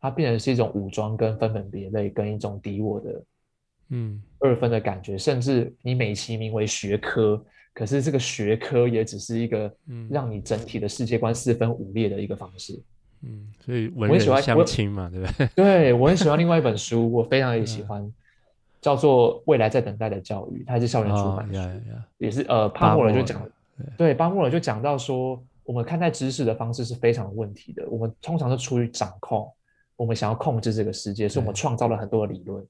[0.00, 3.24] 它变成是一种武装跟分门别类，跟一种敌我的，
[3.90, 7.42] 嗯，二分的感觉，嗯、甚至你美其名为学科，
[7.78, 9.72] 可是这个学科也只是一个
[10.10, 12.76] 让你整体的世界观四分五裂的一个方式。
[13.22, 15.46] 嗯，所以文人相亲嘛，对不对？
[15.54, 18.12] 对，我很喜欢另外一本书，我非常也喜欢，嗯、
[18.80, 23.48] 叫做《未来在等待的教育》，它是校园出版书，哦、也是呃，巴莫尔就讲，
[23.96, 27.86] 对，巴莫尔就讲到说，我们看待知识的方式是非常有问题的。
[27.88, 29.48] 我们通常是出于掌控，
[29.94, 32.66] 我们想要控制这个世界，所以我们创造了很多的理论，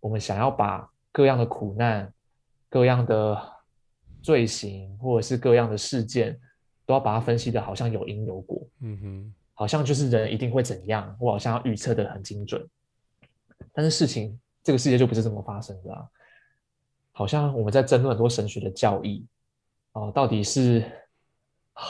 [0.00, 2.12] 我们想要把各样的苦难、
[2.68, 3.40] 各样的
[4.24, 6.40] 罪行或者是各样的事件，
[6.86, 8.66] 都要把它分析的好像有因有果。
[8.80, 9.34] 嗯哼。
[9.56, 12.60] 好像就是人一定会怎样，我好像要预测的很精准，
[13.72, 16.02] 但是事情这个世界就不是这么发生的啊！
[17.12, 19.24] 好像我们在争论很多神学的教义
[19.92, 20.82] 哦，到底是
[21.74, 21.84] 啊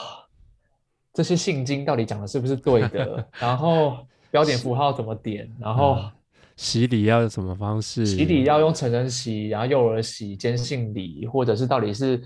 [1.11, 3.27] 这些信经到底讲的是不是对的？
[3.41, 5.51] 然后标点符号怎么点？
[5.59, 6.11] 然后、嗯、
[6.55, 8.05] 洗礼要用什么方式？
[8.05, 12.21] 洗礼要用成人洗，然后幼儿洗、坚信礼，或者是到底是？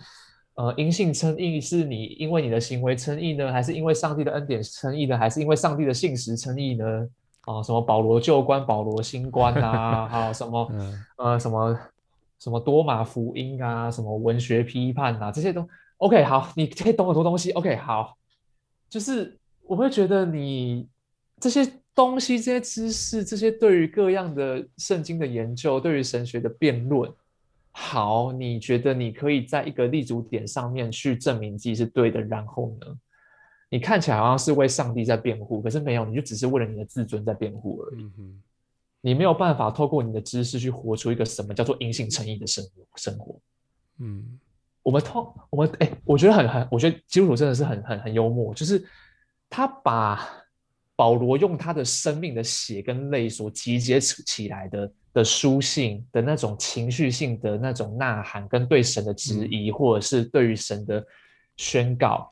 [0.56, 6.86] 呃，因信称义是你因为你的行为称义呢，还是因为上帝的恩典称义呢，还是因为上帝的信实称义呢？
[7.46, 11.80] 啊，什么保罗旧观、保罗新观啊， 还有什么、嗯、呃什么
[12.40, 15.66] 什么多马福音啊，什么文学批判啊，这些都
[15.96, 16.22] OK。
[16.26, 17.52] 好，你可以懂很多东西。
[17.52, 18.18] OK，好，
[18.90, 20.86] 就是我会觉得你
[21.40, 21.66] 这些
[21.96, 27.12] 东西、这些知识、这些对于各样的圣经的研究，对于神学的辩论。
[27.72, 32.88] 好，你觉得你可以在一个立足点上面去证明自己是对的，然后呢，
[33.70, 38.04] 你看起来好像是为上帝在辩护，可是没有，你就只是为了你的自尊在辩护而已。
[38.18, 38.42] 嗯，
[39.02, 42.72] 你没有办法透过你的知识去活出一个什么叫做因信诚意的生活。
[42.96, 43.40] 生活，
[44.00, 44.40] 嗯，
[44.84, 48.84] 我们通我们哎，我觉得很很，我觉得基督徒真的是很很很幽默，就是
[49.50, 50.28] 他把
[51.00, 54.92] 保罗用他的生命的血跟泪所集结起来的。
[55.12, 61.04] 的书信的那种情绪性的那种呐喊，跟对神的质疑，嗯、或者是对于神的
[61.58, 62.32] 宣告，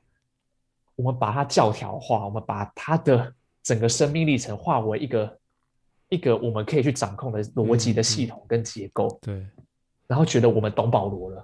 [0.95, 5.39] 我们把它教条化，我们把他的整个生命历程化为一个
[6.09, 9.07] 一个我们可以去掌控的逻辑的系统跟结构。
[9.26, 9.63] 嗯嗯、对，
[10.05, 11.43] 然后觉得我们懂保罗了，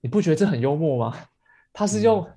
[0.00, 1.16] 你不觉得这很幽默吗？
[1.72, 2.34] 他是用，嗯、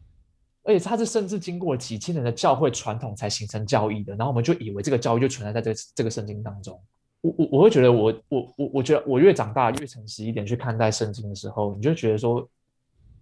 [0.69, 6.79] 而且它是甚至经过几千年的教会传统才形成教义的，然后我们就以为这个教义就存在在这个这个圣经当中。
[7.21, 12.47] 我我我会觉得我，我我我我觉得我越长大越诚实一点去看待圣经的时候，你就觉得说，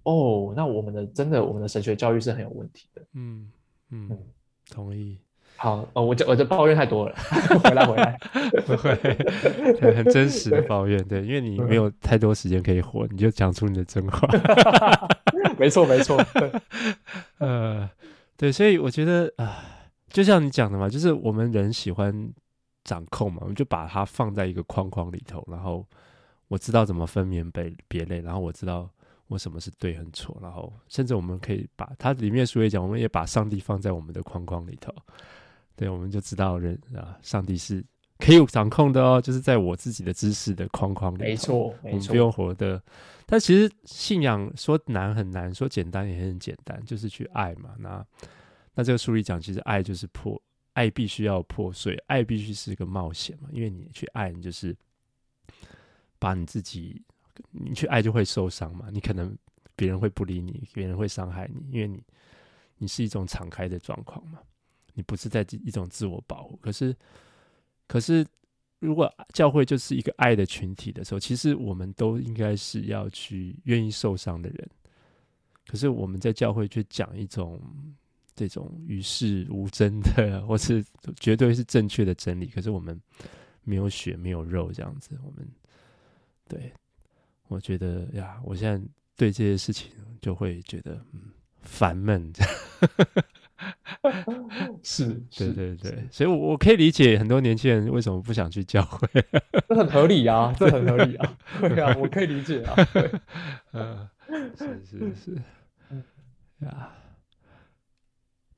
[0.04, 3.02] 哦，那我们的真的我们的神学教育是很有问题的。
[3.14, 3.50] 嗯
[3.92, 4.20] 嗯，嗯
[4.70, 5.18] 同意。
[5.58, 7.16] 好，哦，我就我就抱怨太多了，
[7.64, 8.18] 回 来回来，
[8.66, 8.94] 不会，
[9.94, 14.28] 很真实的抱怨，对，因为你没有太多时间可以活，你就讲出你的真话。
[15.58, 16.24] 没 错没错，
[17.40, 17.90] 呃，
[18.38, 19.56] 对，所以我觉得啊、呃，
[20.10, 22.32] 就像你讲的嘛，就是我们人喜欢。
[22.84, 25.86] 掌控嘛，我们就把它放在一个框框里头，然后
[26.48, 28.90] 我知道怎么分门别别类，然后我知道
[29.28, 34.90] 我什么是对和错，然后甚至我们可以把它里面书也讲，我们也把上帝放在我们的框框里头，
[35.78, 37.82] 对，我们就知道人啊，上帝是
[38.18, 42.84] 可以掌控的哦，就是在我自己的知识的框框里头，没错，没错，我们不用活的。
[43.26, 47.76] 但其实信仰说难很难，说简单也很简单，就是去爱嘛。
[47.78, 48.06] 那
[48.74, 50.42] 那这个书里讲，其实爱就是破。
[50.74, 54.78] 爱必须要破碎，爱必须是一个冒险嘛，因为你去爱，你就是
[56.20, 57.04] 把你自己，
[57.50, 59.36] 你去爱就会受伤嘛，你可能
[59.76, 62.04] 别人会不理你，别人会伤害你，因为你
[62.78, 64.38] 你是一种敞开的状况嘛，
[64.98, 66.58] 你不是在一种自我保护。
[66.62, 66.94] 可是，
[67.88, 68.28] 可是
[68.80, 74.70] 如果教会就是一个爱的群体的时候，其实我们都应该是要去愿意受伤的人。
[75.68, 77.62] 可是我们在教会却讲一种。
[78.40, 80.86] 这种与世无争的，或是
[81.20, 83.02] 绝对是正确的真理，可是我们
[83.64, 85.44] 没有血，没有肉，这样子，我们
[86.48, 86.72] 对，
[87.48, 88.80] 我觉得呀，我现在
[89.16, 89.92] 对这些事情
[90.22, 91.32] 就会觉得嗯
[91.64, 92.32] 烦闷，
[94.84, 99.08] 是， 对对对，所以我我可以理解很多年轻人为什么不想去教会，
[99.68, 101.80] 这很合理啊， 这很合理啊，对。
[101.82, 102.76] 啊，我可以理解啊，
[103.74, 104.08] 嗯，
[104.58, 105.42] 是是是，
[105.90, 106.04] 嗯
[106.60, 106.92] 呀。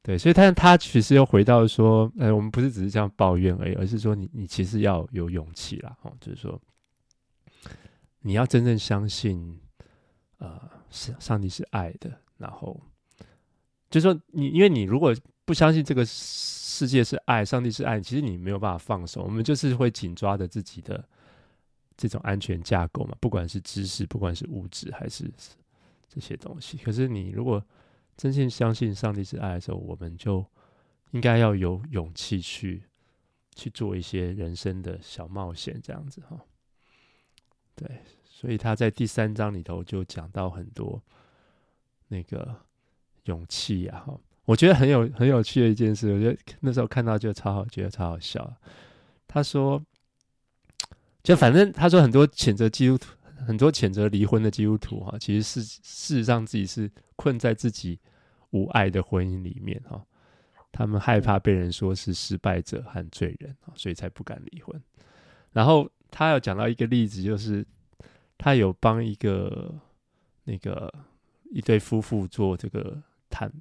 [0.02, 6.60] 对，所以他他其实又回到说，呃，我们不是只是这样抱怨而已，而是说你你其实要有勇气啦，哦，就是说
[8.22, 9.60] 你要真正相信，
[10.40, 12.82] 呃，上上帝是爱的，然后
[13.90, 15.16] 就是说你，因为你如果
[15.46, 21.04] 不相信这个世界是爱，上帝是爱，其实你没有办法放手，我们就是会紧抓着自己的
[21.98, 25.30] 这种安全架构嘛，不管是知识，不管是物质，还是
[26.08, 26.78] 这些东西。
[26.78, 27.64] 可是你如果
[28.16, 30.46] 真心相信上帝是爱的时候，我们就
[31.12, 32.84] 应该要有勇气去
[33.56, 36.40] 去做一些人生的小冒险，这样子哈。
[37.76, 41.02] 对，所以他在第三章里头就讲到很多
[42.08, 42.56] 那个
[43.30, 48.54] 勇气啊，哈，我觉得很有很有趣的一件事，我觉得那时候看到就超好，觉得超好笑。
[49.28, 49.82] 他说，
[51.24, 53.14] 就反正他说很多谴责基督徒，
[53.48, 57.98] 很多谴责离婚的基督徒哈，其实是事实上自己是困在自己
[58.50, 60.04] 无爱的婚姻里面哈，
[60.72, 64.82] 他们害怕被人说是失败者和罪人，所以才不敢离婚。
[65.54, 65.90] 然后。
[66.12, 67.64] 他有讲到一个例子，就是
[68.36, 69.72] 他有帮一个
[70.44, 70.92] 那个
[71.52, 73.00] 一对夫妇做这个
[73.30, 73.52] 谈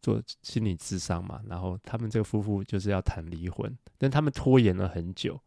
[0.00, 5.40] 做心理智商嘛，然后他们这个夫妇就是要谈离婚，但他们拖延了很久。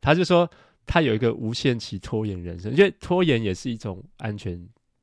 [0.00, 0.50] 他就说
[0.86, 4.62] 他有一个无限期拖延人生，因为拖延也是一种安全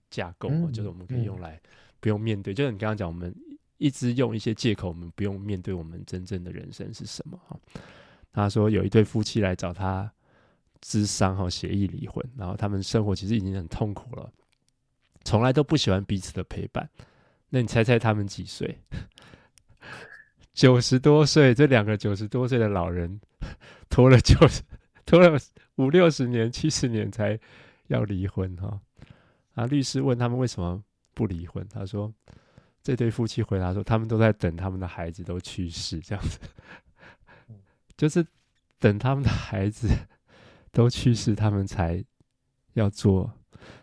[0.09, 1.59] 架构，嗯、就是我们可以用来
[1.99, 2.53] 不用面对。
[2.53, 3.33] 嗯、就是你刚刚讲，我们
[3.77, 7.39] 一直用一些借口，我们不用面对我们真正的人生是什么。
[8.31, 10.11] 他说有一对夫妻来找他。
[10.81, 14.31] 咨商和协议离婚，然后他们生活其实已经很痛苦了，
[15.25, 16.89] 从来都不喜欢彼此的陪伴。
[17.49, 18.79] 那你猜猜他们几岁？
[20.53, 23.19] 九十多岁，这两个九十多岁的老人
[23.89, 24.61] 拖了九十，
[25.05, 25.39] 拖了
[25.75, 27.39] 五六十年、七十年才
[27.87, 28.79] 要离婚哈。
[29.55, 30.83] 啊，律师问他们为什么
[31.13, 32.13] 不离婚，他说
[32.83, 36.39] 这对夫妻回答说，他们都在等他们的孩子都去世，这样子，
[37.97, 38.25] 就是
[38.79, 39.87] 等他们的孩子。
[40.71, 42.05] 都去世，他们才
[42.73, 43.33] 要做，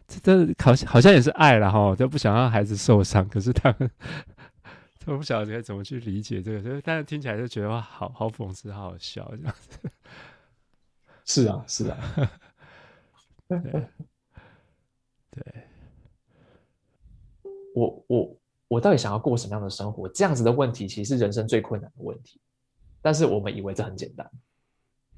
[0.06, 3.28] 这这好像好像也是爱了哈，就不想让孩子受伤。
[3.28, 3.90] 可是他们
[5.04, 9.78] 都不晓得该怎么去理解这个，所以但是听起来就觉得哇，好好讽刺，好好笑这样子。
[11.24, 11.98] 是啊，是啊，
[13.48, 13.58] 对，
[15.30, 15.42] 对，
[17.74, 18.36] 我我
[18.68, 20.08] 我到底想要过什么样的生活？
[20.08, 22.40] 这样子的问题，其实是人生最困难的问题。
[23.02, 24.30] 但是我们以为这很简单，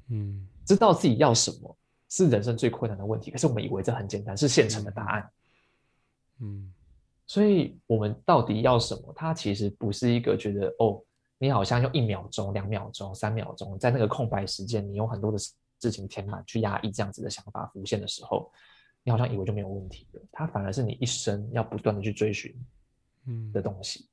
[0.09, 0.47] 嗯。
[0.65, 1.75] 知道自己要什么
[2.09, 5.31] 是人生最困难的问题，可是我们以为这很简单，是现成的答案。
[6.39, 6.73] 嗯，
[7.27, 9.13] 所以我们到底要什么？
[9.15, 10.99] 它其实不是一个觉得哦，
[11.37, 18.51] 你好像用一秒钟、两秒钟、三秒钟，在那个空白时间，你有很多的事情填满去压抑这样子的想法浮现的时候，
[19.03, 20.21] 你好像以为就没有问题了。
[20.31, 22.53] 它反而是你一生要不断的去追寻，
[23.27, 24.08] 嗯的东西。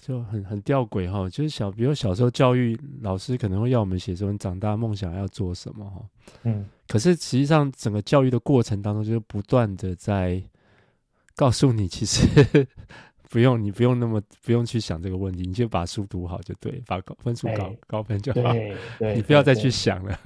[0.00, 6.02] 就很很吊诡哈，就是小，比如小时候教育老师可能会要我们写说你长大梦想要做什么哈，
[6.44, 10.40] 嗯，可是实际上整个教育的过程当中，就是不断的在
[11.34, 12.26] 告诉你，其实
[13.28, 18.54] 不用你不用那么不用去想这个问题，你就把书读好就对，把高分数高、欸、高分就好，
[19.14, 20.18] 你 不要再去想了，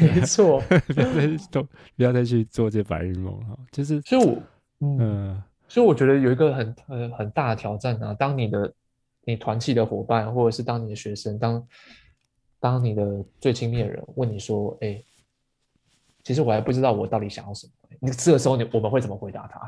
[0.00, 1.62] 没错，不要再都
[1.96, 4.40] 不要再去做这白日梦哈，就是所以我
[4.80, 4.98] 嗯。
[4.98, 8.14] 呃所以我觉得有一个很很很大的挑战啊！
[8.14, 8.74] 当你的
[9.24, 11.68] 你团契的伙伴，或者是当你的学生，当
[12.60, 15.02] 当你的最亲密的人问你说：“哎，
[16.22, 19.60] 其实我还不知道我到底想要什么。”你这个时候你我们会怎么回答他？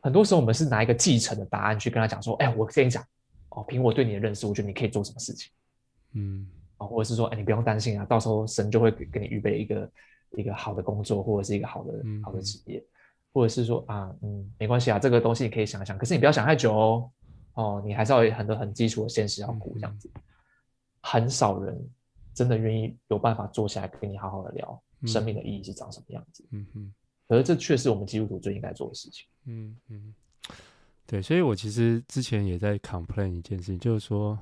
[0.00, 3.02] 很多时候我们是拿一个继承的答案去跟他讲说：“哎，我跟你讲
[3.48, 5.50] 哦，凭我对你的认识，我觉得你可以做什么事情。”
[6.12, 6.46] 嗯，
[6.76, 9.90] 啊，或者是说：“哎，你不用担心啊，到时候神就会给给你预备一个
[10.32, 11.92] 一个好的工作，或者是一个好的
[12.22, 12.84] 好的职业。”
[13.38, 17.10] 或者是说啊，嗯，没关系啊，这个东西你可以想想，可是你不要想太久哦，
[17.54, 20.10] 哦，你还是要有很多很基础的现实要顾，这样子。
[21.00, 21.88] 很少人
[22.34, 26.44] 真的愿意有办法坐下来跟你好好的聊生命的意义是长什么样子。
[26.50, 26.92] 嗯哼，
[27.28, 29.24] 可是这却是我们基督徒最应该做的事情。
[29.44, 30.12] 嗯嗯，
[31.06, 34.36] 对，所以我其实之前也在 complain 一件事情，就是说，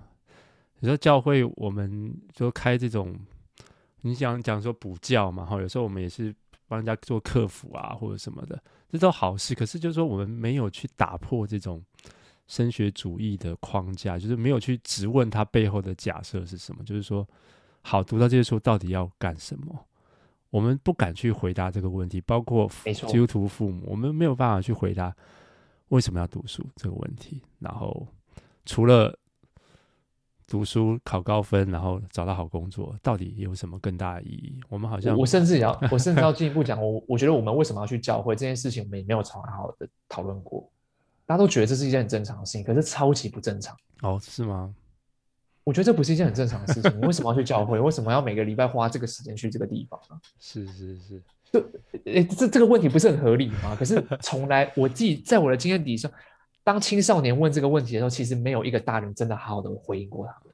[0.78, 3.14] 你说教会我们就开这种，
[4.00, 6.34] 你想讲说补教嘛，哈，有时候我们也是。
[6.68, 8.60] 帮人家做客服啊，或者什么的，
[8.90, 9.54] 这都好事。
[9.54, 11.82] 可是就是说，我们没有去打破这种
[12.46, 16.84] 升学主义的框架，就是没有去质问他背后的假设是什么。
[16.84, 17.26] 就是说，
[17.82, 19.86] 好，读到这些书到底要干什么？
[20.50, 22.20] 我们不敢去回答这个问题。
[22.20, 25.14] 包括基督徒父母，我们没有办法去回答
[25.88, 27.42] 为什么要读书这个问题。
[27.58, 28.06] 然后，
[28.64, 29.16] 除了
[30.48, 34.60] 读书考高分，然后找到好工作，到底有什么更大的意义？
[34.68, 40.68] 我们好像我，甚至要，我甚至要进一步讲，我我觉得我们为什么要去教会这件事情，我们也没有好好的讨论过。
[41.26, 43.76] 大家都觉得这是一件很正常的事情，可是超级不正常。
[44.02, 44.72] 哦，是吗？
[45.64, 47.00] 我觉得这不是一件很正常的事情。
[47.00, 47.80] 你为什么要去教会？
[47.80, 50.16] 为什么要每个礼拜花这个时间去这个地方呢？
[50.38, 51.60] 是是是，就
[52.04, 53.74] 诶，这这个问题不是很合理吗？
[53.76, 56.08] 可是从来我自己在我的经验底下。
[56.66, 60.52] 当青少年问这个问题的时候，其实没有一个大人真的好好的回应过他们。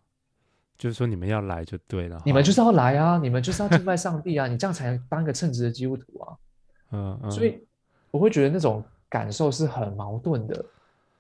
[0.76, 6.36] 就是说，你们要来就对了，你们就是要来啊，你们就是要敬拜上帝啊，你这样才能当一个称职的基督徒啊。
[6.90, 7.30] 嗯嗯。
[7.30, 7.66] 所以
[8.10, 10.62] 我会觉得那种感受是很矛盾的。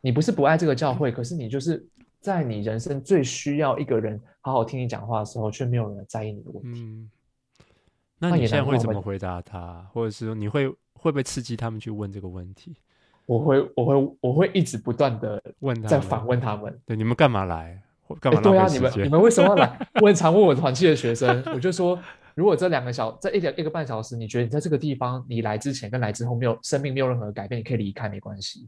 [0.02, 1.82] 你不是不爱这个教会，可是你就是
[2.20, 6.82] 在你人生最需要一个人好好听你讲话的时候，却没有人在意你的问题。
[6.82, 7.10] 嗯，
[8.18, 9.88] 那你现在会怎么回答他？
[9.90, 12.76] 或者是说你会会不会刺激他们去问这个问题？
[13.26, 16.80] 我会，我会，我会一直不断的问他，在反问他们。
[16.86, 17.82] 对，你们干嘛来？
[18.20, 18.40] 干嘛？
[18.40, 19.78] 对啊，你们你们为什么要来？
[20.02, 21.98] 我很常问我团契的学生，我就说。
[22.34, 28.66] 如果这两个小，这一点一个半小时，你觉得你在这个地方，你来之前跟来之后没有生命没有任何改变，你可以离开没关系，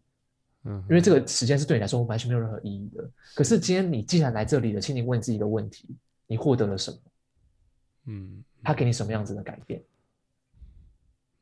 [0.64, 3.02] 嗯，因为这个时间是对你来说完全没有任何意义的。
[3.34, 5.88] 可是今天你既然来这里了，请你问自己一个问题：
[6.26, 6.98] 你获得了什么？
[8.08, 9.82] 嗯，他给你什么样子的改变？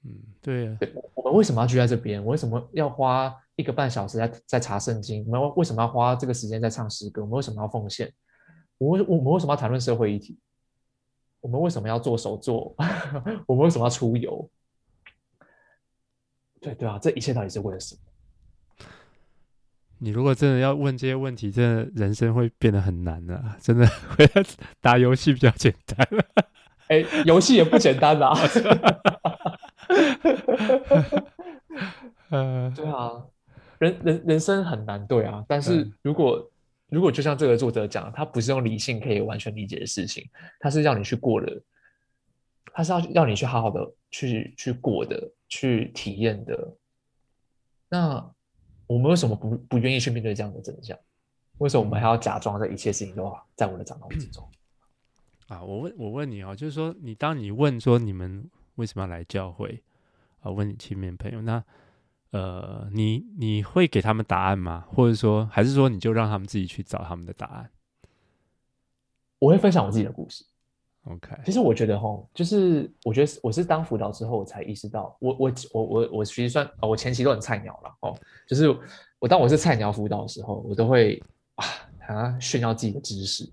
[0.05, 2.23] 嗯，对啊，对，我们为什么要聚在这边？
[2.25, 5.25] 我为什么要花一个半小时在在查圣经？
[5.27, 7.23] 我们为什么要花这个时间在唱诗歌？
[7.23, 8.13] 我们为什么要奉献？
[8.79, 10.39] 我为我们为什么要谈论社会议题？
[11.41, 12.75] 我们为什么要做手作？
[13.47, 14.49] 我们为什么要出游？
[16.61, 18.01] 对对啊，这一切到底是为了什么？
[19.99, 23.57] 你如果真的要问这些问题，真的人生会变得很难啊！
[23.61, 23.89] 真的，
[24.83, 26.09] 打游戏比较简单。
[26.89, 28.35] 哎，游戏也不简单啊。
[32.31, 33.25] 嗯， 对啊，
[33.79, 35.45] 人人人生很难，对啊。
[35.49, 36.51] 但是如果
[36.89, 40.29] 如果就像这个作者讲，他不是用理性可以完全理解的事情，
[40.61, 41.63] 他是让你去过的，
[42.73, 46.77] 他是要让你去好好的去去过的，去体验的。
[47.89, 48.31] 那
[48.87, 50.99] 我们为什么不不愿意去面对这样的真相？
[51.59, 54.49] 为什么我们还要假装这一切事情都在我的掌控之中？
[55.49, 59.83] 啊，我问我问你哦，就是说，你当你问说你们为什么要来教会
[60.41, 60.51] 啊？
[60.51, 61.63] 问你亲密朋友那。
[62.33, 64.87] 呃，你你会给他们答案吗？
[64.89, 67.71] 或者说，还是说你就让他们自己去找他们的答案？
[69.39, 70.43] 我会分享我自己的故事。
[71.05, 78.19] OK，其实我觉得哈，就是我觉得我是当辅导之后，我才意识到，我我我我我其实算我前期都很菜鸟了哦。
[78.47, 78.75] 就是
[79.19, 81.23] 我当我是菜鸟辅导的时候，我都会
[81.57, 81.67] 啊
[82.07, 83.47] 啊炫耀自己的知识，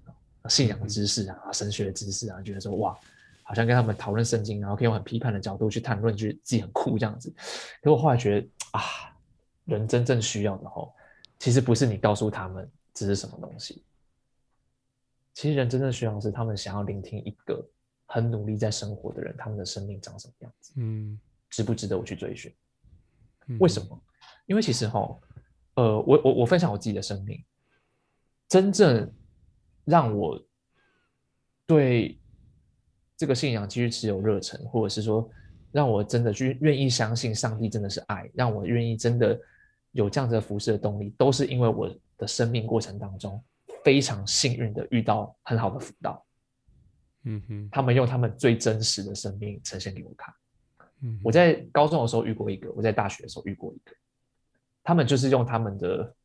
[0.47, 2.97] 信仰的知识啊，神学的知识啊，觉得说哇。
[3.49, 7.33] 好像跟他们讨论圣经，然后可以用很批判的角度去谈论，就是自己很酷这样子。
[7.81, 8.79] 可我后来觉得啊，
[9.65, 10.93] 人真正需要的吼，
[11.39, 13.83] 其实不是你告诉他们这是什么东西，
[15.33, 17.67] 其实人真正需要的是他们想要聆听一个
[18.05, 21.19] 很努力在生活的人，他们的生命长什么样子，嗯，
[21.49, 22.55] 值不值得我去追寻？
[23.59, 23.99] 为什么？
[24.45, 25.19] 因为其实吼，
[25.73, 27.43] 呃，我我我分享我自己的生命，
[28.47, 29.11] 真正
[29.85, 30.39] 让我
[31.65, 32.15] 对。
[33.19, 35.29] 这个信仰继续持有热忱，或者是说，
[35.73, 39.37] 让我真的去愿意相信上帝真的是爱，让我愿意真的
[39.91, 43.43] 有这样子的服侍的动力，都是因为我的生命过程当中
[43.83, 46.25] 非常幸运的遇到很好的辅导，
[47.25, 50.33] 嗯哼，他们用他们最真实的生命呈现给我看。
[51.01, 53.93] 嗯，我在高中的时候遇过一个，我在大学的时候遇过一个，
[54.81, 56.15] 他们就是用他们的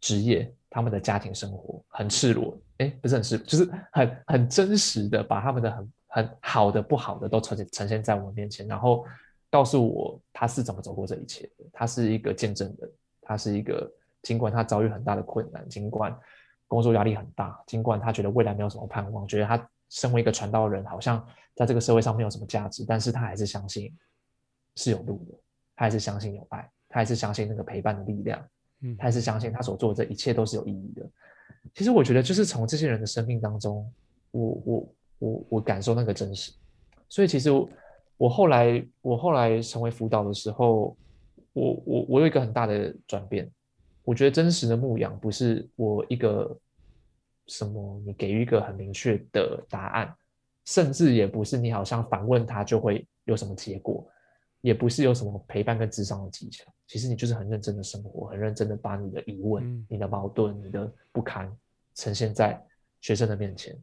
[0.00, 0.52] 职业。
[0.70, 9.04] 他们的家庭生活很赤裸，哎，不是很赤裸，就是很很真实的把他们的很很好的、不好的都呈现呈现在我们面前，然后
[9.50, 11.64] 告诉我他是怎么走过这一切的。
[11.72, 12.90] 他是一个见证人，
[13.22, 13.90] 他是一个
[14.22, 16.18] 尽管他遭遇很大的困难，尽管
[16.66, 23.94] 工作压力很大，尽管他觉得未来没有什么盼望，觉得他身为一个传道人好像在这个社会上没有什么价值，但是他还是相信
[24.76, 25.34] 是有路的，
[25.76, 28.42] 他还是相信有爱，他还是相信那个陪伴的力量。
[28.80, 31.04] 嗯，他还是相信他所做的这一切都是有意义的。
[31.74, 33.92] 其实我觉得，就是从这些人的生命当中，
[34.30, 34.88] 我我
[35.18, 36.52] 我我感受那个真实。
[37.08, 37.68] 所以其实我，
[38.16, 40.96] 我后来我后来成为辅导的时候，
[41.52, 43.50] 我我我有一个很大的转变。
[44.04, 46.58] 我觉得真实的牧养不是我一个
[47.46, 50.14] 什么，你给予一个很明确的答案，
[50.64, 54.06] 甚至也不是你好像反问他就会有什么结果。
[54.60, 61.48] 也不是有什么陪伴跟智商的技巧，其实你就是很认真的生活，很认真的把你的疑问、嗯、你的矛盾、你的不堪
[61.94, 62.60] 呈现在
[63.00, 63.78] 学生的面前。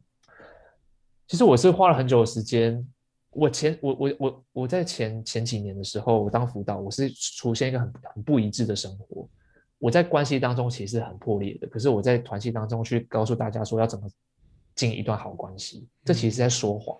[1.26, 2.86] 其实我是花了很久的时间，
[3.30, 9.28] 我前我我我我在前前几年的时候，我当辅导，我是出现一个很很不一致的生活。
[9.78, 14.08] 我在关系当中其实很破裂的，可是我在团契当中去告诉大家说要怎么
[14.74, 16.98] 经营一段好关系，这其实是在说谎。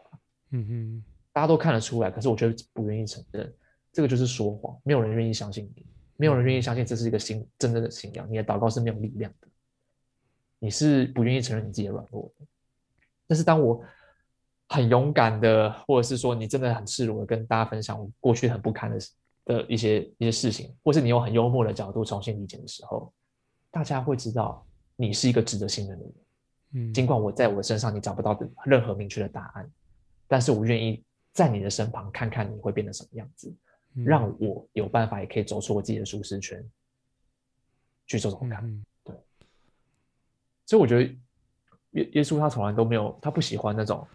[0.51, 3.53] 嗯哼，大家都看得出来，可是我却不愿意承认。
[3.93, 5.87] 这个就是说谎，没有人愿意相信你，
[6.17, 8.31] 没有人愿意相信这是一个信真正的信仰。
[8.31, 9.49] 你的祷告是没有力量的，
[10.59, 12.47] 你是不愿意承认你自己的软弱的。
[13.27, 13.83] 但是当我
[14.69, 18.99] 很勇敢的，或者是说你真的很赤裸的跟大家分享我过去很不堪的
[19.45, 23.13] 的一些一些事情，或是你用很幽默的角度重新理解的时候，
[23.71, 24.67] 大家会知道
[24.97, 26.15] 你是一个值得信任的人。
[26.73, 29.71] 嗯，尽管我在我身上你找不到任何明确的答案，
[30.27, 33.55] 但是我愿意在你的身旁看看你会变成什么样子。
[34.05, 36.63] 让我有办法，也可以走出我自己的舒适圈，
[38.07, 38.85] 去做走看。
[39.03, 39.17] 对，
[40.67, 41.03] 所以我觉得
[41.93, 44.07] 耶耶稣他从来都没有，他不喜欢那种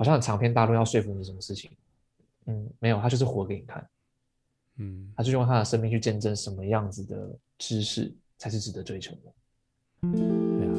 [0.00, 1.70] 好像很长篇大论要说服你什么事情，
[2.46, 3.86] 嗯，没有，他就是活给你看，
[4.78, 7.28] 嗯，他就用他的生命去见证什么样子的
[7.58, 9.30] 知识才是值得追求的。
[10.10, 10.72] 对啊，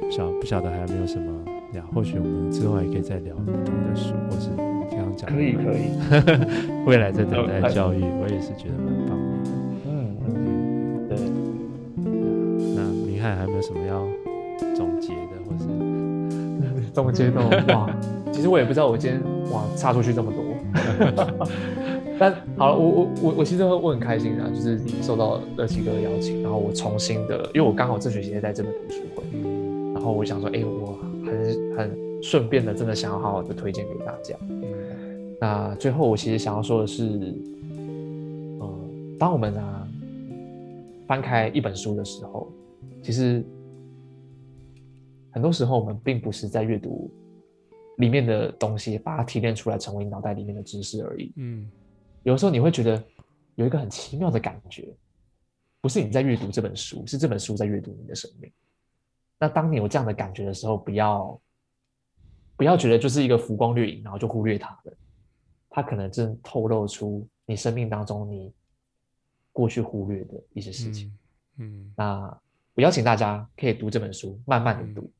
[0.00, 1.84] 不晓不晓得还有没有什么呀？
[1.92, 4.56] 或许我们之后也可以再聊不同的书，或是你
[4.92, 5.90] 刚刚讲可以可以，
[6.86, 9.50] 未来在等待教育，我也是觉得蛮棒的。
[9.86, 11.18] 嗯嗯，对。
[12.76, 14.06] 那明翰还有没有什么要
[16.94, 17.40] 是总结的
[17.74, 17.90] 哇？
[18.32, 20.44] 其实我也不知道我今天哇差出去这么多。
[22.16, 29.24] 但好了，我我我我其实我很开心啊，就是受到乐奇哥的邀请，然后我重新的，因为我刚好这学期也在这边读书会，
[29.92, 30.96] 然后我想说，哎、欸，我
[31.26, 34.36] 很很顺便的，真的想要好好的推荐给大家。
[35.40, 37.04] 那最后我其实想要说的是，
[37.76, 38.70] 嗯，
[39.18, 39.88] 当我们啊
[41.08, 42.46] 翻开一本书的时候，
[43.02, 43.44] 其实
[45.34, 47.10] 很多时候我们并不是在阅读
[47.98, 51.32] 里面的东西，把它提炼出来成为脑袋里面的知识而已。
[51.36, 51.68] 嗯。
[52.22, 53.02] 有的时候你会觉得
[53.56, 54.96] 有一个很奇妙的感觉，
[55.80, 58.50] 不是你在阅读这本书，是这本书在阅读你的生命。
[59.38, 61.40] 那当你有这样的感觉的时候，不要
[62.56, 64.92] 不要觉得就是一个浮光掠影，然后就忽略它了。
[65.68, 68.52] 它可能正透露出你生命当中你
[69.52, 71.08] 过去忽略的一些事情。
[71.56, 72.40] 嗯，嗯，那
[72.74, 75.12] 我邀请大家可以读这本书，慢慢的读，嗯，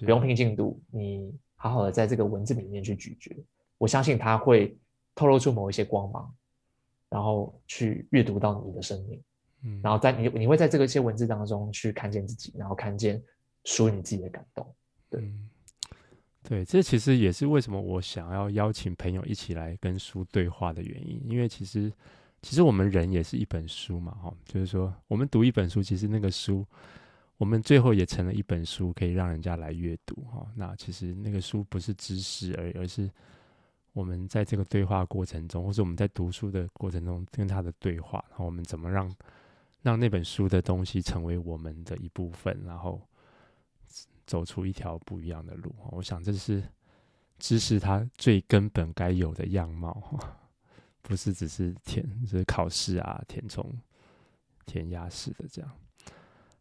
[0.00, 3.44] 不用拼进度，你好好的在这个文字里面去咀嚼，
[3.78, 4.76] 我相信它会。
[5.14, 6.34] 透露出某一些光芒，
[7.10, 9.22] 然后去阅读到你的生命，
[9.62, 13.22] 嗯，然后在你你会在这个一些文字当中去看见自己，然后看见
[13.64, 14.74] 属于你自己的感动，
[15.10, 15.50] 对，嗯，
[16.42, 21.92] 对，这其实也是为什么我想要邀请朋友一起来跟书对话的原因，因为其实
[22.40, 26.66] 其实我们人也是一本书嘛，哈，就是说我们读一本书，其实那个书，
[27.42, 33.10] 我们最后也成了一本书，可以让人家来阅读，哈，那其实那个书不是知识而已，而是。
[33.94, 39.12] 我们在这个对话过程中，或是我们在读书的过程中跟他的对话，然后我们怎么让
[39.82, 43.02] 让那本书的东西成为我们的一部分，然后
[44.24, 45.74] 走出一条不一样的路。
[45.90, 46.62] 我想这是
[47.40, 50.16] 知识它最根本该有的样貌，
[51.02, 53.68] 不是只是填，就是考试啊，填充、
[54.64, 55.70] 填鸭式的这样。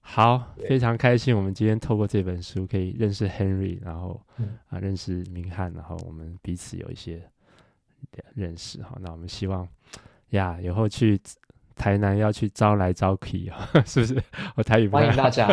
[0.01, 7.21] 好，非常开心，我们今天透过这本书可以认识 Henry，然后、嗯、啊认识明翰，然后我们彼此有一些
[8.33, 8.97] 认识哈。
[8.99, 9.65] 那我们希望
[10.31, 11.19] 呀，以后去
[11.75, 14.21] 台南要去招来招去啊， 是不是？
[14.55, 14.89] 我台语。
[14.89, 15.47] 欢迎大家。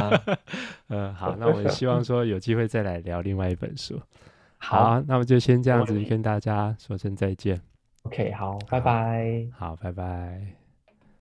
[0.89, 4.01] 嗯， 好，那我们希望说有机会再来聊另外一本书。
[4.57, 7.61] 好，好，那我们就先这样子跟大家说声再见。
[8.03, 9.47] OK，好，拜拜。
[9.53, 10.58] 好，拜拜。